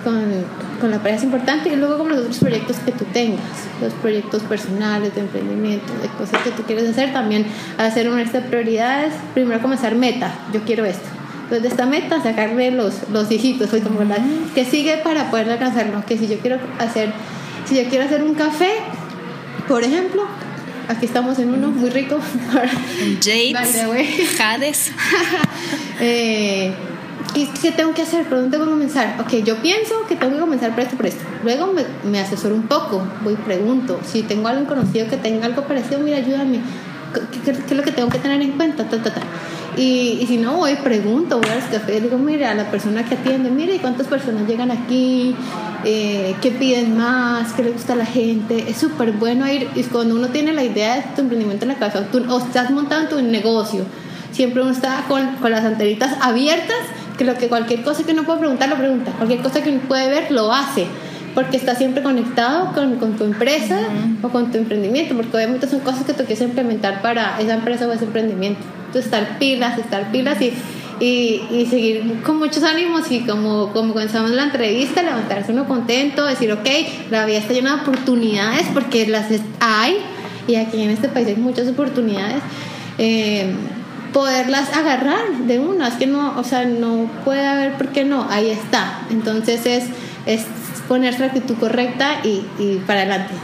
[0.02, 0.24] Con,
[0.80, 3.38] con, la pareja es importante y luego con los otros proyectos que tú tengas,
[3.80, 7.46] los proyectos personales, de emprendimiento, de cosas que tú quieres hacer, también
[7.78, 11.06] hacer una lista de prioridades, primero comenzar meta, yo quiero esto,
[11.44, 14.16] entonces, de esta meta, sacarle los, los hijitos, soy como la
[14.52, 16.04] que sigue para poder alcanzarlo.
[16.04, 17.12] Que si yo quiero hacer,
[17.66, 18.72] si yo quiero hacer un café,
[19.68, 20.22] por ejemplo,
[20.88, 22.18] aquí estamos en uno muy rico.
[23.22, 23.54] Jade,
[24.36, 24.92] Jades.
[26.00, 26.72] eh,
[27.34, 28.24] ¿qué, tengo que hacer?
[28.24, 29.16] ¿Por dónde tengo que comenzar?
[29.20, 31.24] Ok, yo pienso que tengo que comenzar por esto, por esto.
[31.42, 34.00] Luego me, me asesoro un poco, voy y pregunto.
[34.04, 36.60] Si tengo algo conocido que tenga algo parecido, mira, ayúdame.
[37.12, 38.84] ¿Qué, qué, es lo que tengo que tener en cuenta?
[38.84, 39.22] Ta, ta, ta.
[39.76, 43.14] Y, si no, voy, pregunto, voy a los cafés, digo, mira, a la persona que
[43.14, 45.36] atiende, mire, ¿cuántas personas llegan aquí?
[45.84, 47.52] Eh, ¿Qué piden más?
[47.52, 48.70] ¿Qué le gusta a la gente?
[48.70, 51.78] Es súper bueno ir, y cuando uno tiene la idea de tu emprendimiento en la
[51.78, 53.84] casa, o estás montando tu negocio,
[54.32, 56.76] siempre uno está con, con las antenitas abiertas,
[57.18, 59.80] que lo que cualquier cosa que uno pueda preguntar, lo pregunta, cualquier cosa que uno
[59.80, 60.86] puede ver, lo hace
[61.36, 63.78] porque está siempre conectado con, con tu empresa
[64.22, 67.86] o con tu emprendimiento, porque obviamente son cosas que tú quieres implementar para esa empresa
[67.86, 68.60] o ese emprendimiento
[68.98, 70.52] estar pilas, estar pilas y,
[71.00, 76.52] y, seguir con muchos ánimos y como, como comenzamos la entrevista, levantarse uno contento, decir,
[76.52, 76.68] ok,
[77.10, 79.26] la vida está llena de oportunidades porque las
[79.60, 79.98] hay
[80.48, 82.42] y aquí en este país hay muchas oportunidades.
[82.98, 83.52] Eh,
[84.12, 88.26] poderlas agarrar de una, es que no, o sea, no puede haber por qué no,
[88.30, 89.00] ahí está.
[89.10, 89.84] Entonces es,
[90.24, 90.46] es
[90.88, 93.34] poner la actitud correcta y, y para adelante.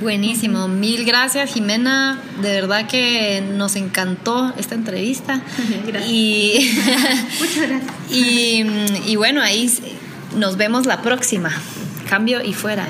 [0.00, 5.40] Buenísimo, mil gracias Jimena, de verdad que nos encantó esta entrevista.
[5.86, 6.10] Gracias.
[6.10, 6.70] Y,
[7.40, 9.06] Muchas gracias.
[9.06, 9.70] Y, bueno, ahí
[10.34, 11.50] nos vemos la próxima.
[12.08, 12.86] Cambio y fuera.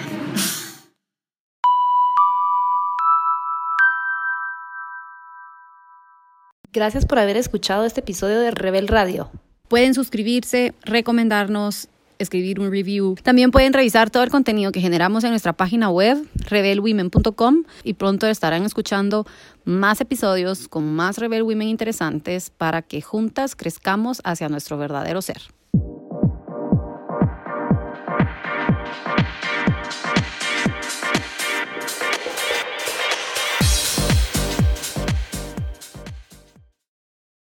[6.72, 9.30] Gracias por haber escuchado este episodio de Rebel Radio.
[9.68, 11.88] Pueden suscribirse, recomendarnos
[12.18, 13.16] escribir un review.
[13.22, 18.26] También pueden revisar todo el contenido que generamos en nuestra página web, rebelwomen.com, y pronto
[18.26, 19.26] estarán escuchando
[19.64, 25.42] más episodios con más Rebel Women interesantes para que juntas crezcamos hacia nuestro verdadero ser.